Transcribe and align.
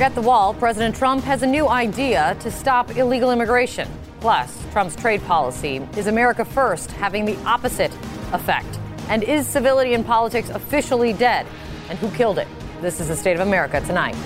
Forget 0.00 0.14
the 0.14 0.22
wall. 0.22 0.54
President 0.54 0.96
Trump 0.96 1.22
has 1.24 1.42
a 1.42 1.46
new 1.46 1.68
idea 1.68 2.34
to 2.40 2.50
stop 2.50 2.96
illegal 2.96 3.32
immigration. 3.32 3.86
Plus, 4.20 4.64
Trump's 4.72 4.96
trade 4.96 5.22
policy 5.24 5.86
is 5.94 6.06
America 6.06 6.42
first 6.42 6.90
having 6.92 7.26
the 7.26 7.36
opposite 7.44 7.92
effect? 8.32 8.78
And 9.10 9.22
is 9.22 9.46
civility 9.46 9.92
in 9.92 10.02
politics 10.02 10.48
officially 10.48 11.12
dead? 11.12 11.46
And 11.90 11.98
who 11.98 12.10
killed 12.12 12.38
it? 12.38 12.48
This 12.80 12.98
is 12.98 13.08
the 13.08 13.14
state 13.14 13.34
of 13.34 13.46
America 13.46 13.78
tonight. 13.82 14.16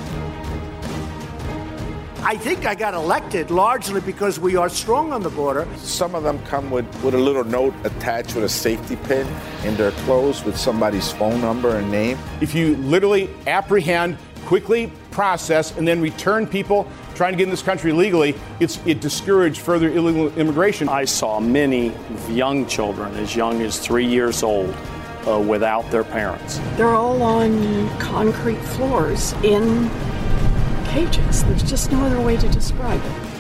I 2.22 2.36
think 2.36 2.66
I 2.66 2.76
got 2.76 2.94
elected 2.94 3.50
largely 3.50 4.00
because 4.00 4.38
we 4.38 4.54
are 4.54 4.68
strong 4.68 5.12
on 5.12 5.24
the 5.24 5.30
border. 5.30 5.66
Some 5.78 6.14
of 6.14 6.22
them 6.22 6.38
come 6.44 6.70
with, 6.70 6.86
with 7.02 7.14
a 7.14 7.18
little 7.18 7.42
note 7.42 7.74
attached 7.82 8.36
with 8.36 8.44
a 8.44 8.48
safety 8.48 8.94
pin 8.94 9.26
in 9.64 9.76
their 9.76 9.90
clothes 10.06 10.44
with 10.44 10.56
somebody's 10.56 11.10
phone 11.10 11.40
number 11.40 11.74
and 11.74 11.90
name. 11.90 12.16
If 12.40 12.54
you 12.54 12.76
literally 12.76 13.28
apprehend, 13.48 14.18
quickly 14.44 14.92
process, 15.14 15.76
and 15.78 15.88
then 15.88 16.00
return 16.00 16.46
people 16.46 16.86
trying 17.14 17.32
to 17.32 17.38
get 17.38 17.44
in 17.44 17.50
this 17.50 17.62
country 17.62 17.92
legally, 17.92 18.34
it's, 18.60 18.78
it 18.84 19.00
discouraged 19.00 19.60
further 19.60 19.88
illegal 19.88 20.36
immigration. 20.36 20.88
I 20.88 21.04
saw 21.04 21.40
many 21.40 21.92
young 22.28 22.66
children, 22.66 23.14
as 23.14 23.34
young 23.34 23.62
as 23.62 23.78
three 23.78 24.06
years 24.06 24.42
old, 24.42 24.74
uh, 25.26 25.38
without 25.40 25.88
their 25.90 26.04
parents. 26.04 26.58
They're 26.76 26.94
all 26.94 27.22
on 27.22 27.88
concrete 27.98 28.60
floors 28.60 29.32
in 29.44 29.88
cages. 30.86 31.44
There's 31.44 31.62
just 31.62 31.92
no 31.92 32.04
other 32.04 32.20
way 32.20 32.36
to 32.36 32.48
describe 32.48 33.00
it. 33.00 33.33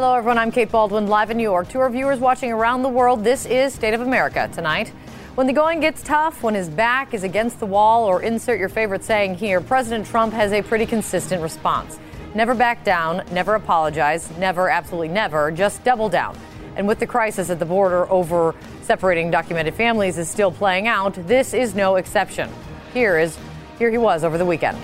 Hello, 0.00 0.14
everyone. 0.14 0.38
I'm 0.38 0.52
Kate 0.52 0.70
Bolduan, 0.70 1.08
live 1.08 1.32
in 1.32 1.36
New 1.36 1.42
York. 1.42 1.70
To 1.70 1.80
our 1.80 1.90
viewers 1.90 2.20
watching 2.20 2.52
around 2.52 2.84
the 2.84 2.88
world, 2.88 3.24
this 3.24 3.46
is 3.46 3.74
State 3.74 3.94
of 3.94 4.00
America 4.00 4.48
tonight. 4.52 4.90
When 5.34 5.48
the 5.48 5.52
going 5.52 5.80
gets 5.80 6.04
tough, 6.04 6.44
when 6.44 6.54
his 6.54 6.68
back 6.68 7.14
is 7.14 7.24
against 7.24 7.58
the 7.58 7.66
wall, 7.66 8.04
or 8.04 8.22
insert 8.22 8.60
your 8.60 8.68
favorite 8.68 9.02
saying 9.02 9.34
here, 9.34 9.60
President 9.60 10.06
Trump 10.06 10.32
has 10.34 10.52
a 10.52 10.62
pretty 10.62 10.86
consistent 10.86 11.42
response. 11.42 11.98
Never 12.32 12.54
back 12.54 12.84
down, 12.84 13.24
never 13.32 13.56
apologize, 13.56 14.30
never, 14.38 14.70
absolutely 14.70 15.08
never, 15.08 15.50
just 15.50 15.82
double 15.82 16.08
down. 16.08 16.38
And 16.76 16.86
with 16.86 17.00
the 17.00 17.06
crisis 17.08 17.50
at 17.50 17.58
the 17.58 17.66
border 17.66 18.08
over 18.08 18.54
separating 18.82 19.32
documented 19.32 19.74
families 19.74 20.16
is 20.16 20.28
still 20.28 20.52
playing 20.52 20.86
out, 20.86 21.14
this 21.26 21.54
is 21.54 21.74
no 21.74 21.96
exception. 21.96 22.48
Here 22.94 23.18
is 23.18 23.36
here 23.80 23.90
he 23.90 23.98
was 23.98 24.22
over 24.22 24.38
the 24.38 24.46
weekend. 24.46 24.78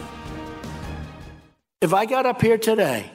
If 1.80 1.94
I 1.94 2.04
got 2.04 2.26
up 2.26 2.42
here 2.42 2.58
today 2.58 3.12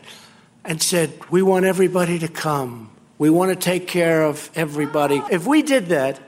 and 0.70 0.82
said, 0.82 1.12
"We 1.30 1.42
want 1.42 1.66
everybody 1.66 2.18
to 2.20 2.30
come. 2.30 2.92
We 3.18 3.30
want 3.30 3.50
to 3.52 3.56
take 3.56 3.88
care 3.88 4.24
of 4.24 4.50
everybody." 4.56 5.22
If 5.30 5.46
we 5.46 5.62
did 5.62 5.88
that, 5.88 6.20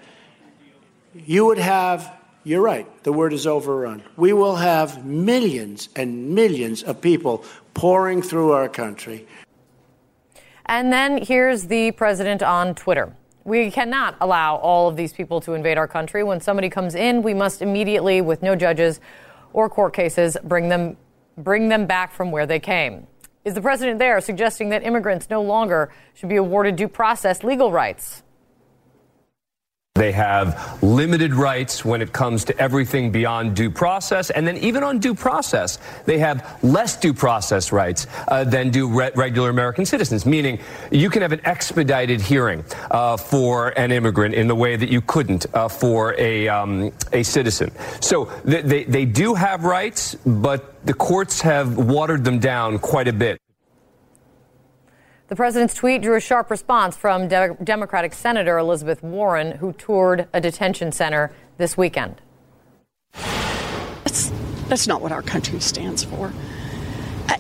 you 1.14 1.45
would 1.45 1.59
have 1.59 2.11
you're 2.44 2.62
right. 2.62 2.88
The 3.03 3.14
word 3.14 3.34
is 3.34 3.45
overrun. 3.45 4.02
We 4.17 4.34
will 4.34 4.56
have 4.56 5.06
millions 5.06 5.89
and 5.95 6.31
millions 6.34 6.81
of 6.81 7.00
people 7.00 7.45
pouring 7.75 8.23
through 8.23 8.52
our 8.53 8.67
country. 8.67 9.28
And 10.66 10.92
then 10.92 11.23
here's 11.23 11.66
the 11.66 11.92
president 11.92 12.42
on 12.42 12.73
Twitter. 12.73 13.14
We 13.44 13.69
cannot 13.69 14.16
allow 14.19 14.56
all 14.56 14.88
of 14.88 14.95
these 14.95 15.14
people 15.14 15.39
to 15.42 15.53
invade 15.53 15.78
our 15.78 15.88
country. 15.88 16.23
When 16.23 16.39
somebody 16.42 16.69
comes 16.69 16.95
in, 16.95 17.22
we 17.22 17.36
must 17.36 17.62
immediately, 17.62 18.22
with 18.22 18.42
no 18.42 18.56
judges 18.56 19.00
or 19.53 19.69
court 19.69 19.94
cases, 19.94 20.36
bring 20.44 20.69
them, 20.69 20.97
bring 21.38 21.69
them 21.69 21.86
back 21.86 22.12
from 22.12 22.31
where 22.31 22.47
they 22.47 22.59
came. 22.59 23.06
Is 23.44 23.56
the 23.56 23.61
president 23.61 23.97
there 23.97 24.22
suggesting 24.22 24.70
that 24.70 24.84
immigrants 24.84 25.30
no 25.30 25.42
longer 25.42 25.92
should 26.14 26.30
be 26.30 26.36
awarded 26.36 26.75
due 26.75 26.88
process 26.88 27.44
legal 27.44 27.72
rights? 27.72 28.22
They 30.02 30.13
have 30.13 30.81
limited 30.81 31.31
rights 31.35 31.85
when 31.85 32.02
it 32.02 32.11
comes 32.11 32.44
to 32.45 32.57
everything 32.59 33.12
beyond 33.12 33.56
due 33.56 33.69
process. 33.69 34.31
And 34.31 34.47
then, 34.47 34.57
even 34.57 34.81
on 34.81 34.97
due 34.97 35.13
process, 35.13 35.78
they 36.06 36.17
have 36.17 36.57
less 36.63 36.97
due 36.97 37.13
process 37.13 37.72
rights 37.72 38.07
uh, 38.28 38.44
than 38.44 38.72
do 38.72 38.88
re- 38.88 39.12
regular 39.16 39.51
American 39.51 39.85
citizens, 39.85 40.25
meaning 40.25 40.57
you 40.89 41.12
can 41.12 41.22
have 41.22 41.34
an 41.34 41.41
expedited 41.45 42.19
hearing 42.19 42.66
uh, 42.89 43.16
for 43.16 43.78
an 43.78 43.91
immigrant 43.91 44.34
in 44.34 44.47
the 44.47 44.56
way 44.56 44.75
that 44.75 44.89
you 44.89 45.01
couldn't 45.01 45.45
uh, 45.53 45.67
for 45.67 46.16
a, 46.18 46.47
um, 46.47 46.91
a 47.13 47.22
citizen. 47.22 47.72
So 48.00 48.25
they, 48.44 48.63
they, 48.63 48.83
they 48.85 49.06
do 49.06 49.35
have 49.35 49.66
rights, 49.66 50.16
but 50.25 50.83
the 50.83 50.95
courts 50.95 51.41
have 51.41 51.78
watered 51.78 52.23
them 52.23 52.39
down 52.39 52.79
quite 52.79 53.07
a 53.07 53.13
bit. 53.13 53.38
The 55.31 55.38
president's 55.38 55.74
tweet 55.74 56.02
drew 56.02 56.18
a 56.18 56.19
sharp 56.19 56.52
response 56.52 56.97
from 56.97 57.30
De- 57.30 57.56
Democratic 57.64 58.14
Senator 58.14 58.58
Elizabeth 58.58 59.02
Warren, 59.02 59.53
who 59.53 59.72
toured 59.72 60.28
a 60.34 60.42
detention 60.42 60.92
center 60.92 61.31
this 61.58 61.78
weekend. 61.78 62.19
That's, 63.14 64.30
that's 64.68 64.88
not 64.88 65.02
what 65.02 65.14
our 65.14 65.22
country 65.22 65.62
stands 65.62 66.03
for. 66.03 66.34
I, 67.30 67.40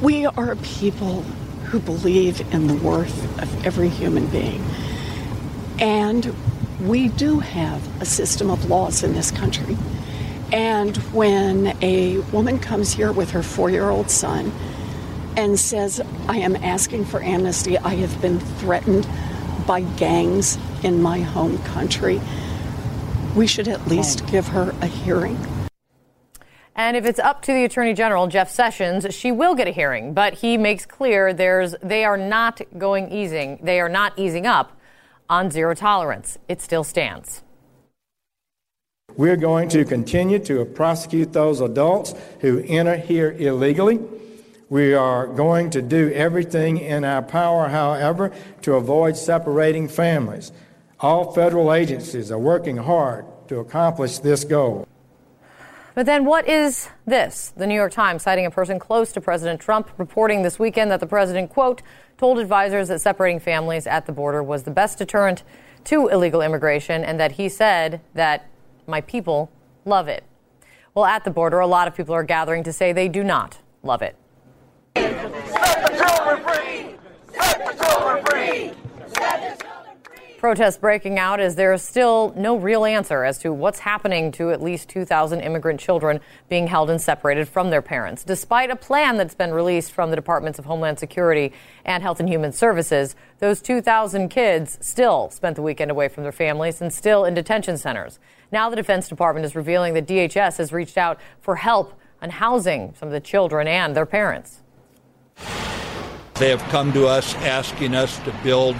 we 0.00 0.26
are 0.26 0.52
a 0.52 0.56
people 0.58 1.22
who 1.64 1.80
believe 1.80 2.40
in 2.54 2.68
the 2.68 2.76
worth 2.76 3.42
of 3.42 3.66
every 3.66 3.88
human 3.88 4.28
being. 4.28 4.64
And 5.80 6.32
we 6.82 7.08
do 7.08 7.40
have 7.40 8.00
a 8.00 8.04
system 8.04 8.48
of 8.48 8.70
laws 8.70 9.02
in 9.02 9.12
this 9.12 9.32
country. 9.32 9.76
And 10.52 10.96
when 11.12 11.76
a 11.82 12.18
woman 12.30 12.60
comes 12.60 12.92
here 12.92 13.10
with 13.10 13.32
her 13.32 13.42
four 13.42 13.70
year 13.70 13.90
old 13.90 14.08
son, 14.08 14.52
and 15.36 15.58
says, 15.58 16.00
I 16.28 16.38
am 16.38 16.56
asking 16.56 17.04
for 17.04 17.22
amnesty. 17.22 17.78
I 17.78 17.94
have 17.96 18.20
been 18.20 18.40
threatened 18.40 19.06
by 19.66 19.82
gangs 19.82 20.58
in 20.82 21.02
my 21.02 21.20
home 21.20 21.58
country. 21.58 22.20
We 23.34 23.46
should 23.46 23.68
at 23.68 23.86
least 23.86 24.26
give 24.26 24.48
her 24.48 24.74
a 24.80 24.86
hearing. 24.86 25.38
And 26.74 26.96
if 26.96 27.04
it's 27.04 27.18
up 27.18 27.42
to 27.42 27.52
the 27.52 27.64
Attorney 27.64 27.94
General, 27.94 28.26
Jeff 28.26 28.50
Sessions, 28.50 29.06
she 29.14 29.32
will 29.32 29.54
get 29.54 29.66
a 29.66 29.70
hearing. 29.70 30.12
But 30.12 30.34
he 30.34 30.58
makes 30.58 30.84
clear 30.84 31.32
there's, 31.32 31.74
they 31.82 32.04
are 32.04 32.18
not 32.18 32.60
going 32.76 33.10
easing, 33.10 33.58
they 33.62 33.80
are 33.80 33.88
not 33.88 34.12
easing 34.18 34.46
up 34.46 34.78
on 35.28 35.50
zero 35.50 35.74
tolerance. 35.74 36.38
It 36.48 36.60
still 36.60 36.84
stands. 36.84 37.42
We're 39.16 39.36
going 39.36 39.70
to 39.70 39.84
continue 39.86 40.38
to 40.40 40.64
prosecute 40.66 41.32
those 41.32 41.62
adults 41.62 42.14
who 42.40 42.62
enter 42.66 42.96
here 42.96 43.32
illegally. 43.32 43.98
We 44.68 44.94
are 44.94 45.28
going 45.28 45.70
to 45.70 45.82
do 45.82 46.10
everything 46.12 46.78
in 46.78 47.04
our 47.04 47.22
power, 47.22 47.68
however, 47.68 48.32
to 48.62 48.74
avoid 48.74 49.16
separating 49.16 49.86
families. 49.86 50.50
All 50.98 51.32
federal 51.32 51.72
agencies 51.72 52.32
are 52.32 52.38
working 52.38 52.78
hard 52.78 53.26
to 53.46 53.58
accomplish 53.60 54.18
this 54.18 54.42
goal. 54.42 54.88
But 55.94 56.06
then 56.06 56.24
what 56.24 56.48
is 56.48 56.88
this? 57.06 57.52
The 57.56 57.66
New 57.66 57.76
York 57.76 57.92
Times, 57.92 58.24
citing 58.24 58.44
a 58.44 58.50
person 58.50 58.80
close 58.80 59.12
to 59.12 59.20
President 59.20 59.60
Trump, 59.60 59.88
reporting 59.98 60.42
this 60.42 60.58
weekend 60.58 60.90
that 60.90 60.98
the 60.98 61.06
president, 61.06 61.50
quote, 61.50 61.80
told 62.18 62.38
advisors 62.38 62.88
that 62.88 63.00
separating 63.00 63.38
families 63.38 63.86
at 63.86 64.06
the 64.06 64.12
border 64.12 64.42
was 64.42 64.64
the 64.64 64.70
best 64.72 64.98
deterrent 64.98 65.44
to 65.84 66.08
illegal 66.08 66.42
immigration 66.42 67.04
and 67.04 67.20
that 67.20 67.32
he 67.32 67.48
said 67.48 68.00
that 68.14 68.48
my 68.86 69.00
people 69.00 69.50
love 69.84 70.08
it. 70.08 70.24
Well, 70.92 71.04
at 71.04 71.22
the 71.22 71.30
border, 71.30 71.60
a 71.60 71.66
lot 71.66 71.86
of 71.86 71.94
people 71.94 72.14
are 72.14 72.24
gathering 72.24 72.64
to 72.64 72.72
say 72.72 72.92
they 72.92 73.08
do 73.08 73.22
not 73.22 73.58
love 73.82 74.02
it. 74.02 74.16
Protests 80.38 80.76
breaking 80.78 81.18
out 81.18 81.40
as 81.40 81.56
there 81.56 81.72
is 81.72 81.82
still 81.82 82.32
no 82.36 82.56
real 82.56 82.84
answer 82.84 83.24
as 83.24 83.36
to 83.38 83.52
what's 83.52 83.80
happening 83.80 84.30
to 84.30 84.52
at 84.52 84.62
least 84.62 84.88
2,000 84.90 85.40
immigrant 85.40 85.80
children 85.80 86.20
being 86.48 86.68
held 86.68 86.88
and 86.88 87.00
separated 87.00 87.48
from 87.48 87.70
their 87.70 87.82
parents. 87.82 88.22
Despite 88.22 88.70
a 88.70 88.76
plan 88.76 89.16
that's 89.16 89.34
been 89.34 89.52
released 89.52 89.90
from 89.90 90.10
the 90.10 90.16
Departments 90.16 90.60
of 90.60 90.66
Homeland 90.66 91.00
Security 91.00 91.52
and 91.84 92.00
Health 92.00 92.20
and 92.20 92.28
Human 92.28 92.52
Services, 92.52 93.16
those 93.40 93.60
2,000 93.60 94.28
kids 94.28 94.78
still 94.80 95.30
spent 95.30 95.56
the 95.56 95.62
weekend 95.62 95.90
away 95.90 96.06
from 96.06 96.22
their 96.22 96.30
families 96.30 96.80
and 96.80 96.92
still 96.92 97.24
in 97.24 97.34
detention 97.34 97.76
centers. 97.76 98.20
Now 98.52 98.70
the 98.70 98.76
Defense 98.76 99.08
Department 99.08 99.46
is 99.46 99.56
revealing 99.56 99.94
that 99.94 100.06
DHS 100.06 100.58
has 100.58 100.72
reached 100.72 100.96
out 100.96 101.18
for 101.40 101.56
help 101.56 101.98
on 102.22 102.30
housing 102.30 102.94
some 102.96 103.08
of 103.08 103.12
the 103.12 103.20
children 103.20 103.66
and 103.66 103.96
their 103.96 104.06
parents. 104.06 104.62
They 106.38 106.50
have 106.50 106.62
come 106.64 106.92
to 106.92 107.06
us 107.06 107.34
asking 107.36 107.94
us 107.94 108.18
to 108.20 108.32
build 108.44 108.76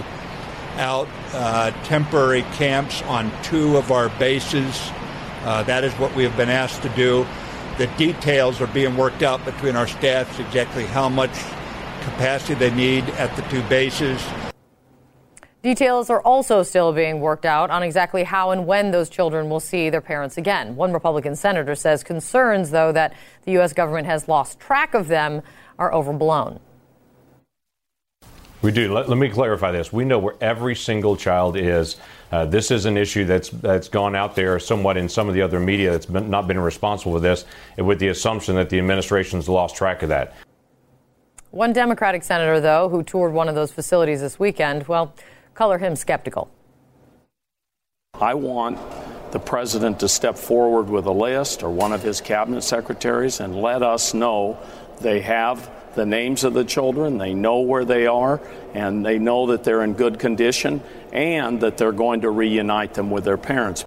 out 0.76 1.08
uh, 1.32 1.70
temporary 1.84 2.42
camps 2.52 3.00
on 3.04 3.32
two 3.42 3.78
of 3.78 3.90
our 3.90 4.10
bases. 4.18 4.90
Uh, 5.42 5.62
that 5.62 5.82
is 5.82 5.94
what 5.94 6.14
we 6.14 6.22
have 6.24 6.36
been 6.36 6.50
asked 6.50 6.82
to 6.82 6.90
do. 6.90 7.26
The 7.78 7.86
details 7.96 8.60
are 8.60 8.66
being 8.66 8.94
worked 8.98 9.22
out 9.22 9.42
between 9.46 9.74
our 9.74 9.86
staffs 9.86 10.38
exactly 10.38 10.84
how 10.84 11.08
much 11.08 11.30
capacity 12.02 12.54
they 12.54 12.74
need 12.74 13.04
at 13.10 13.34
the 13.36 13.42
two 13.42 13.62
bases. 13.70 14.22
Details 15.62 16.10
are 16.10 16.20
also 16.20 16.62
still 16.62 16.92
being 16.92 17.20
worked 17.20 17.46
out 17.46 17.70
on 17.70 17.82
exactly 17.82 18.22
how 18.22 18.50
and 18.50 18.66
when 18.66 18.90
those 18.90 19.08
children 19.08 19.48
will 19.48 19.60
see 19.60 19.88
their 19.88 20.02
parents 20.02 20.36
again. 20.36 20.76
One 20.76 20.92
Republican 20.92 21.34
senator 21.34 21.74
says 21.74 22.04
concerns, 22.04 22.70
though, 22.70 22.92
that 22.92 23.14
the 23.44 23.52
U.S. 23.52 23.72
government 23.72 24.06
has 24.06 24.28
lost 24.28 24.60
track 24.60 24.92
of 24.92 25.08
them 25.08 25.40
are 25.78 25.92
overblown. 25.92 26.60
We 28.62 28.72
do. 28.72 28.92
Let, 28.92 29.08
let, 29.08 29.18
me 29.18 29.28
clarify 29.28 29.70
this. 29.70 29.92
We 29.92 30.04
know 30.04 30.18
where 30.18 30.34
every 30.40 30.74
single 30.74 31.16
child 31.16 31.56
is. 31.56 31.96
Uh, 32.32 32.46
this 32.46 32.70
is 32.70 32.86
an 32.86 32.96
issue 32.96 33.24
that's 33.24 33.50
that's 33.50 33.88
gone 33.88 34.16
out 34.16 34.34
there 34.34 34.58
somewhat 34.58 34.96
in 34.96 35.08
some 35.08 35.28
of 35.28 35.34
the 35.34 35.42
other 35.42 35.60
media 35.60 35.92
that's 35.92 36.06
been, 36.06 36.30
not 36.30 36.48
been 36.48 36.58
responsible 36.58 37.12
for 37.12 37.20
this, 37.20 37.44
with 37.76 37.98
the 37.98 38.08
assumption 38.08 38.54
that 38.56 38.70
the 38.70 38.78
administration's 38.78 39.48
lost 39.48 39.76
track 39.76 40.02
of 40.02 40.08
that. 40.08 40.34
One 41.50 41.72
Democratic 41.72 42.22
senator, 42.24 42.60
though, 42.60 42.88
who 42.88 43.02
toured 43.02 43.32
one 43.32 43.48
of 43.48 43.54
those 43.54 43.72
facilities 43.72 44.20
this 44.20 44.38
weekend, 44.38 44.88
well, 44.88 45.14
color 45.54 45.78
him 45.78 45.94
skeptical. 45.94 46.50
I 48.14 48.34
want 48.34 48.78
the 49.32 49.38
president 49.38 50.00
to 50.00 50.08
step 50.08 50.36
forward 50.36 50.88
with 50.88 51.06
a 51.06 51.12
list 51.12 51.62
or 51.62 51.70
one 51.70 51.92
of 51.92 52.02
his 52.02 52.20
cabinet 52.20 52.62
secretaries 52.62 53.40
and 53.40 53.60
let 53.60 53.82
us 53.82 54.14
know 54.14 54.58
they 55.00 55.20
have 55.20 55.70
the 55.96 56.06
names 56.06 56.44
of 56.44 56.54
the 56.54 56.64
children, 56.64 57.18
they 57.18 57.34
know 57.34 57.60
where 57.60 57.84
they 57.84 58.06
are, 58.06 58.40
and 58.74 59.04
they 59.04 59.18
know 59.18 59.46
that 59.46 59.64
they're 59.64 59.82
in 59.82 59.94
good 59.94 60.18
condition 60.18 60.80
and 61.12 61.60
that 61.60 61.76
they're 61.76 61.92
going 61.92 62.20
to 62.20 62.30
reunite 62.30 62.94
them 62.94 63.10
with 63.10 63.24
their 63.24 63.38
parents. 63.38 63.84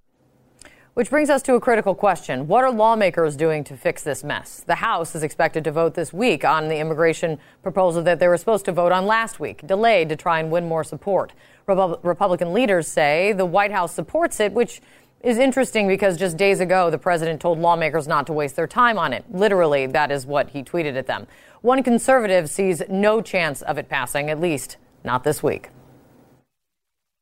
Which 0.96 1.10
brings 1.10 1.30
us 1.30 1.42
to 1.44 1.54
a 1.54 1.62
critical 1.62 1.96
question. 1.96 2.48
What 2.48 2.66
are 2.66 2.72
lawmakers 2.72 3.38
doing 3.38 3.64
to 3.66 3.78
fix 3.78 4.04
this 4.04 4.22
mess? 4.22 4.64
The 4.66 4.76
House 4.76 5.16
is 5.16 5.24
expected 5.24 5.64
to 5.64 5.72
vote 5.72 5.94
this 5.94 6.12
week 6.12 6.44
on 6.44 6.68
the 6.68 6.78
immigration 6.78 7.38
proposal 7.64 8.04
that 8.04 8.20
they 8.20 8.28
were 8.28 8.36
supposed 8.36 8.66
to 8.66 8.74
vote 8.74 8.92
on 8.92 9.06
last 9.06 9.40
week, 9.40 9.66
delayed 9.66 10.10
to 10.10 10.18
try 10.18 10.42
and 10.42 10.52
win 10.52 10.68
more 10.68 10.84
support. 10.84 11.32
Republican 11.68 12.52
leaders 12.52 12.88
say 12.88 13.32
the 13.32 13.46
White 13.46 13.72
House 13.72 13.94
supports 13.94 14.42
it, 14.42 14.52
which 14.52 14.82
is 15.22 15.38
interesting 15.38 15.88
because 15.88 16.18
just 16.18 16.38
days 16.38 16.60
ago, 16.60 16.90
the 16.90 16.98
president 16.98 17.42
told 17.42 17.60
lawmakers 17.60 18.08
not 18.08 18.26
to 18.28 18.34
waste 18.34 18.56
their 18.56 18.68
time 18.68 18.98
on 18.98 19.14
it. 19.14 19.26
Literally, 19.32 19.86
that 19.88 20.12
is 20.12 20.26
what 20.26 20.50
he 20.50 20.64
tweeted 20.64 20.96
at 20.96 21.08
them. 21.08 21.28
One 21.62 21.84
conservative 21.84 22.50
sees 22.50 22.82
no 22.90 23.22
chance 23.22 23.62
of 23.62 23.78
it 23.78 23.90
passing, 23.90 24.30
at 24.30 24.40
least 24.40 24.78
not 25.04 25.24
this 25.24 25.44
week. 25.44 25.70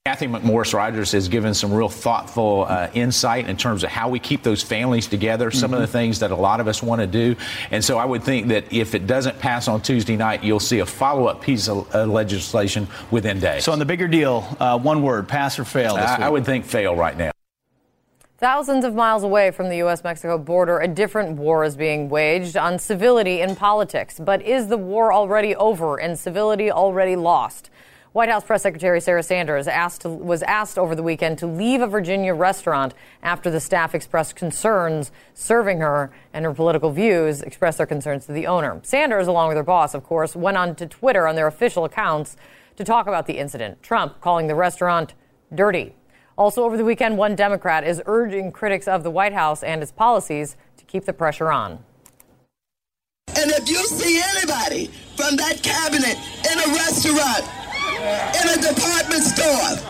Cathy 0.05 0.27
McMorris 0.27 0.73
Rodgers 0.73 1.11
has 1.11 1.27
given 1.27 1.53
some 1.53 1.73
real 1.73 1.89
thoughtful 1.89 2.65
uh, 2.69 2.89
insight 2.93 3.49
in 3.49 3.57
terms 3.57 3.83
of 3.83 3.89
how 3.89 4.07
we 4.07 4.19
keep 4.19 4.41
those 4.41 4.63
families 4.63 5.05
together, 5.05 5.51
some 5.51 5.71
mm-hmm. 5.71 5.73
of 5.73 5.79
the 5.81 5.85
mm-hmm. 5.85 5.91
things 5.91 6.19
that 6.19 6.31
a 6.31 6.35
lot 6.35 6.61
of 6.61 6.67
us 6.69 6.81
want 6.81 7.01
to 7.01 7.07
do. 7.07 7.35
And 7.71 7.83
so 7.83 7.97
I 7.97 8.05
would 8.05 8.23
think 8.23 8.47
that 8.47 8.71
if 8.71 8.95
it 8.95 9.05
doesn't 9.05 9.37
pass 9.39 9.67
on 9.67 9.81
Tuesday 9.81 10.15
night, 10.15 10.45
you'll 10.45 10.61
see 10.61 10.79
a 10.79 10.85
follow 10.85 11.25
up 11.27 11.41
piece 11.41 11.67
of 11.67 11.93
uh, 11.93 12.05
legislation 12.05 12.87
within 13.11 13.41
days. 13.41 13.65
So, 13.65 13.73
on 13.73 13.79
the 13.79 13.85
bigger 13.85 14.07
deal, 14.07 14.47
uh, 14.61 14.79
one 14.79 15.01
word 15.01 15.27
pass 15.27 15.59
or 15.59 15.65
fail? 15.65 15.95
I, 15.95 16.19
I 16.21 16.29
would 16.29 16.45
think 16.45 16.63
fail 16.63 16.95
right 16.95 17.17
now. 17.17 17.31
Thousands 18.39 18.85
of 18.85 18.93
miles 18.93 19.23
away 19.23 19.49
from 19.49 19.69
the 19.69 19.77
U.S. 19.77 20.03
Mexico 20.03 20.37
border, 20.37 20.77
a 20.77 20.87
different 20.87 21.39
war 21.39 21.63
is 21.63 21.75
being 21.75 22.07
waged 22.07 22.55
on 22.55 22.77
civility 22.77 23.41
in 23.41 23.55
politics. 23.55 24.19
But 24.19 24.43
is 24.43 24.67
the 24.67 24.77
war 24.77 25.11
already 25.11 25.55
over 25.55 25.99
and 25.99 26.19
civility 26.19 26.69
already 26.69 27.15
lost? 27.15 27.71
White 28.11 28.29
House 28.29 28.43
Press 28.43 28.61
Secretary 28.61 29.01
Sarah 29.01 29.23
Sanders 29.23 29.67
asked 29.67 30.01
to, 30.01 30.09
was 30.09 30.43
asked 30.43 30.77
over 30.77 30.93
the 30.93 31.01
weekend 31.01 31.39
to 31.39 31.47
leave 31.47 31.81
a 31.81 31.87
Virginia 31.87 32.35
restaurant 32.35 32.93
after 33.23 33.49
the 33.49 33.59
staff 33.59 33.95
expressed 33.95 34.35
concerns 34.35 35.11
serving 35.33 35.79
her 35.79 36.11
and 36.31 36.45
her 36.45 36.53
political 36.53 36.91
views 36.91 37.41
expressed 37.41 37.79
their 37.79 37.87
concerns 37.87 38.27
to 38.27 38.33
the 38.33 38.45
owner. 38.45 38.79
Sanders, 38.83 39.25
along 39.25 39.47
with 39.47 39.57
her 39.57 39.63
boss, 39.63 39.95
of 39.95 40.03
course, 40.03 40.35
went 40.35 40.57
on 40.57 40.75
to 40.75 40.85
Twitter 40.85 41.27
on 41.27 41.33
their 41.33 41.47
official 41.47 41.85
accounts 41.85 42.37
to 42.75 42.83
talk 42.83 43.07
about 43.07 43.25
the 43.25 43.39
incident. 43.39 43.81
Trump 43.81 44.21
calling 44.21 44.45
the 44.45 44.53
restaurant 44.53 45.15
dirty. 45.55 45.95
Also, 46.37 46.63
over 46.63 46.77
the 46.77 46.85
weekend, 46.85 47.17
one 47.17 47.35
Democrat 47.35 47.83
is 47.83 48.01
urging 48.05 48.51
critics 48.51 48.87
of 48.87 49.01
the 49.01 49.09
White 49.09 49.33
House 49.33 49.63
and 49.63 49.81
its 49.81 49.91
policies 49.91 50.55
to 50.77 50.85
keep 50.85 51.05
the 51.05 51.13
pressure 51.13 51.51
on. 51.51 51.79
And 53.35 53.49
if 53.51 53.67
you 53.67 53.81
see 53.85 54.21
anybody 54.37 54.87
from 55.17 55.35
that 55.37 55.63
cabinet 55.63 56.13
in 56.45 56.57
a 56.61 56.67
restaurant, 56.77 57.41
in 58.37 58.45
a 58.53 58.57
department 58.61 59.23
store, 59.25 59.81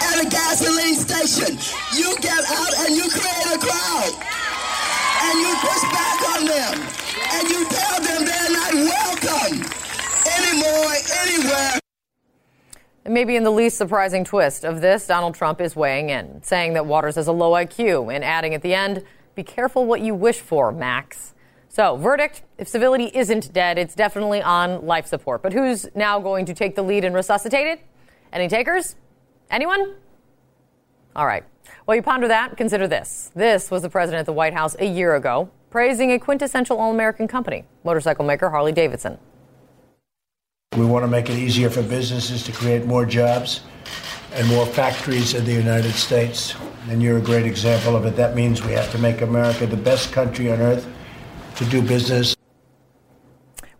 at 0.00 0.24
a 0.24 0.28
gasoline 0.28 0.96
station, 0.96 1.60
you 1.92 2.16
get 2.20 2.40
out 2.48 2.72
and 2.80 2.96
you 2.96 3.04
create 3.12 3.52
a 3.52 3.60
crowd. 3.60 4.12
And 5.22 5.36
you 5.44 5.52
push 5.60 5.84
back 5.92 6.18
on 6.32 6.46
them. 6.48 6.80
And 7.32 7.48
you 7.48 7.68
tell 7.68 8.00
them 8.00 8.24
they're 8.24 8.52
not 8.56 8.72
welcome 8.72 9.60
anymore, 10.24 10.92
anywhere. 11.20 11.80
Maybe 13.06 13.36
in 13.36 13.44
the 13.44 13.50
least 13.50 13.78
surprising 13.78 14.24
twist 14.24 14.64
of 14.64 14.82
this, 14.82 15.06
Donald 15.06 15.34
Trump 15.34 15.60
is 15.60 15.74
weighing 15.74 16.10
in, 16.10 16.42
saying 16.42 16.74
that 16.74 16.84
Waters 16.84 17.14
has 17.14 17.28
a 17.28 17.32
low 17.32 17.52
IQ 17.52 18.14
and 18.14 18.22
adding 18.22 18.54
at 18.54 18.60
the 18.60 18.74
end, 18.74 19.02
be 19.34 19.42
careful 19.42 19.86
what 19.86 20.02
you 20.02 20.14
wish 20.14 20.40
for, 20.40 20.70
Max. 20.70 21.34
So, 21.68 21.96
verdict 21.96 22.42
if 22.58 22.68
civility 22.68 23.10
isn't 23.14 23.52
dead, 23.54 23.78
it's 23.78 23.94
definitely 23.94 24.42
on 24.42 24.84
life 24.84 25.06
support. 25.06 25.40
But 25.40 25.54
who's 25.54 25.86
now 25.94 26.20
going 26.20 26.44
to 26.46 26.54
take 26.54 26.74
the 26.74 26.82
lead 26.82 27.04
and 27.04 27.14
resuscitate 27.14 27.66
it? 27.66 27.80
Any 28.32 28.48
takers? 28.48 28.96
Anyone? 29.50 29.94
All 31.16 31.26
right. 31.26 31.44
While 31.86 31.96
you 31.96 32.02
ponder 32.02 32.28
that, 32.28 32.56
consider 32.56 32.86
this. 32.86 33.30
This 33.34 33.70
was 33.70 33.80
the 33.82 33.88
president 33.88 34.20
at 34.20 34.26
the 34.26 34.32
White 34.32 34.52
House 34.52 34.76
a 34.78 34.84
year 34.84 35.14
ago, 35.14 35.50
praising 35.70 36.12
a 36.12 36.18
quintessential 36.18 36.76
all 36.76 36.92
American 36.92 37.26
company, 37.26 37.64
motorcycle 37.82 38.24
maker 38.24 38.50
Harley 38.50 38.72
Davidson. 38.72 39.18
We 40.76 40.84
want 40.84 41.02
to 41.02 41.08
make 41.08 41.28
it 41.28 41.36
easier 41.36 41.68
for 41.68 41.82
businesses 41.82 42.44
to 42.44 42.52
create 42.52 42.86
more 42.86 43.04
jobs 43.04 43.62
and 44.34 44.46
more 44.46 44.64
factories 44.64 45.34
in 45.34 45.44
the 45.44 45.52
United 45.52 45.90
States. 45.90 46.54
And 46.88 47.02
you're 47.02 47.18
a 47.18 47.20
great 47.20 47.44
example 47.44 47.96
of 47.96 48.06
it. 48.06 48.14
That 48.14 48.36
means 48.36 48.64
we 48.64 48.70
have 48.74 48.88
to 48.92 48.98
make 48.98 49.20
America 49.20 49.66
the 49.66 49.76
best 49.76 50.12
country 50.12 50.48
on 50.52 50.60
earth 50.60 50.86
to 51.56 51.64
do 51.64 51.82
business. 51.82 52.36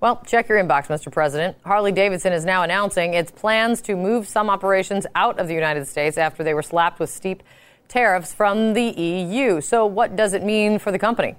Well, 0.00 0.20
check 0.26 0.48
your 0.48 0.58
inbox, 0.58 0.88
Mr. 0.88 1.12
President. 1.12 1.56
Harley 1.64 1.92
Davidson 1.92 2.32
is 2.32 2.44
now 2.44 2.64
announcing 2.64 3.14
its 3.14 3.30
plans 3.30 3.80
to 3.82 3.94
move 3.94 4.26
some 4.26 4.50
operations 4.50 5.06
out 5.14 5.38
of 5.38 5.46
the 5.46 5.54
United 5.54 5.86
States 5.86 6.18
after 6.18 6.42
they 6.42 6.54
were 6.54 6.62
slapped 6.62 6.98
with 6.98 7.08
steep 7.10 7.44
tariffs 7.86 8.34
from 8.34 8.72
the 8.72 8.82
EU. 8.82 9.60
So, 9.60 9.86
what 9.86 10.16
does 10.16 10.34
it 10.34 10.42
mean 10.42 10.80
for 10.80 10.90
the 10.90 10.98
company? 10.98 11.36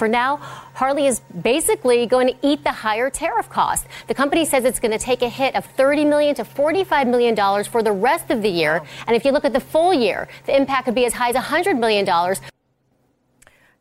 For 0.00 0.08
now, 0.08 0.38
Harley 0.72 1.06
is 1.06 1.20
basically 1.42 2.06
going 2.06 2.26
to 2.28 2.34
eat 2.40 2.64
the 2.64 2.72
higher 2.72 3.10
tariff 3.10 3.50
cost. 3.50 3.86
The 4.06 4.14
company 4.14 4.46
says 4.46 4.64
it's 4.64 4.80
going 4.80 4.92
to 4.92 4.98
take 4.98 5.20
a 5.20 5.28
hit 5.28 5.54
of 5.54 5.66
30 5.66 6.06
million 6.06 6.34
to 6.36 6.42
$45 6.42 7.06
million 7.06 7.36
for 7.64 7.82
the 7.82 7.92
rest 7.92 8.30
of 8.30 8.40
the 8.40 8.48
year. 8.48 8.82
And 9.06 9.14
if 9.14 9.26
you 9.26 9.30
look 9.30 9.44
at 9.44 9.52
the 9.52 9.60
full 9.60 9.92
year, 9.92 10.26
the 10.46 10.56
impact 10.56 10.86
could 10.86 10.94
be 10.94 11.04
as 11.04 11.12
high 11.12 11.28
as 11.28 11.36
$100 11.36 11.78
million. 11.78 12.06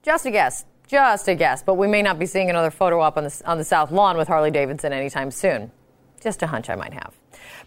Just 0.03 0.25
a 0.25 0.31
guess. 0.31 0.65
Just 0.89 1.29
a 1.29 1.35
guess. 1.35 1.63
But 1.63 1.75
we 1.75 1.87
may 1.87 2.01
not 2.01 2.19
be 2.19 2.25
seeing 2.25 2.49
another 2.49 2.69
photo 2.69 2.99
op 2.99 3.15
on 3.15 3.23
the, 3.23 3.41
on 3.45 3.57
the 3.57 3.63
South 3.63 3.89
Lawn 3.89 4.17
with 4.17 4.27
Harley 4.27 4.51
Davidson 4.51 4.91
anytime 4.91 5.31
soon. 5.31 5.71
Just 6.19 6.43
a 6.43 6.47
hunch 6.47 6.69
I 6.69 6.75
might 6.75 6.93
have. 6.93 7.13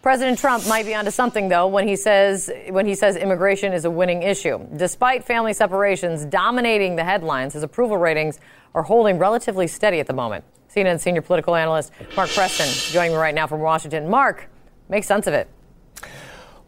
President 0.01 0.37
Trump 0.37 0.67
might 0.67 0.85
be 0.85 0.93
onto 0.93 1.11
something 1.11 1.47
though 1.47 1.67
when 1.67 1.87
he 1.87 1.95
says 1.95 2.51
when 2.69 2.85
he 2.85 2.95
says 2.95 3.15
immigration 3.15 3.73
is 3.73 3.85
a 3.85 3.91
winning 3.91 4.23
issue. 4.23 4.59
Despite 4.75 5.23
family 5.23 5.53
separations 5.53 6.25
dominating 6.25 6.95
the 6.95 7.03
headlines, 7.03 7.53
his 7.53 7.63
approval 7.63 7.97
ratings 7.97 8.39
are 8.75 8.83
holding 8.83 9.17
relatively 9.17 9.67
steady 9.67 9.99
at 9.99 10.07
the 10.07 10.13
moment. 10.13 10.43
CNN 10.69 10.99
senior 10.99 11.21
political 11.21 11.55
analyst 11.55 11.91
Mark 12.15 12.29
Preston 12.29 12.67
joining 12.91 13.11
me 13.11 13.17
right 13.17 13.35
now 13.35 13.47
from 13.47 13.59
Washington. 13.59 14.09
Mark, 14.09 14.49
make 14.89 15.03
sense 15.03 15.27
of 15.27 15.33
it. 15.33 15.47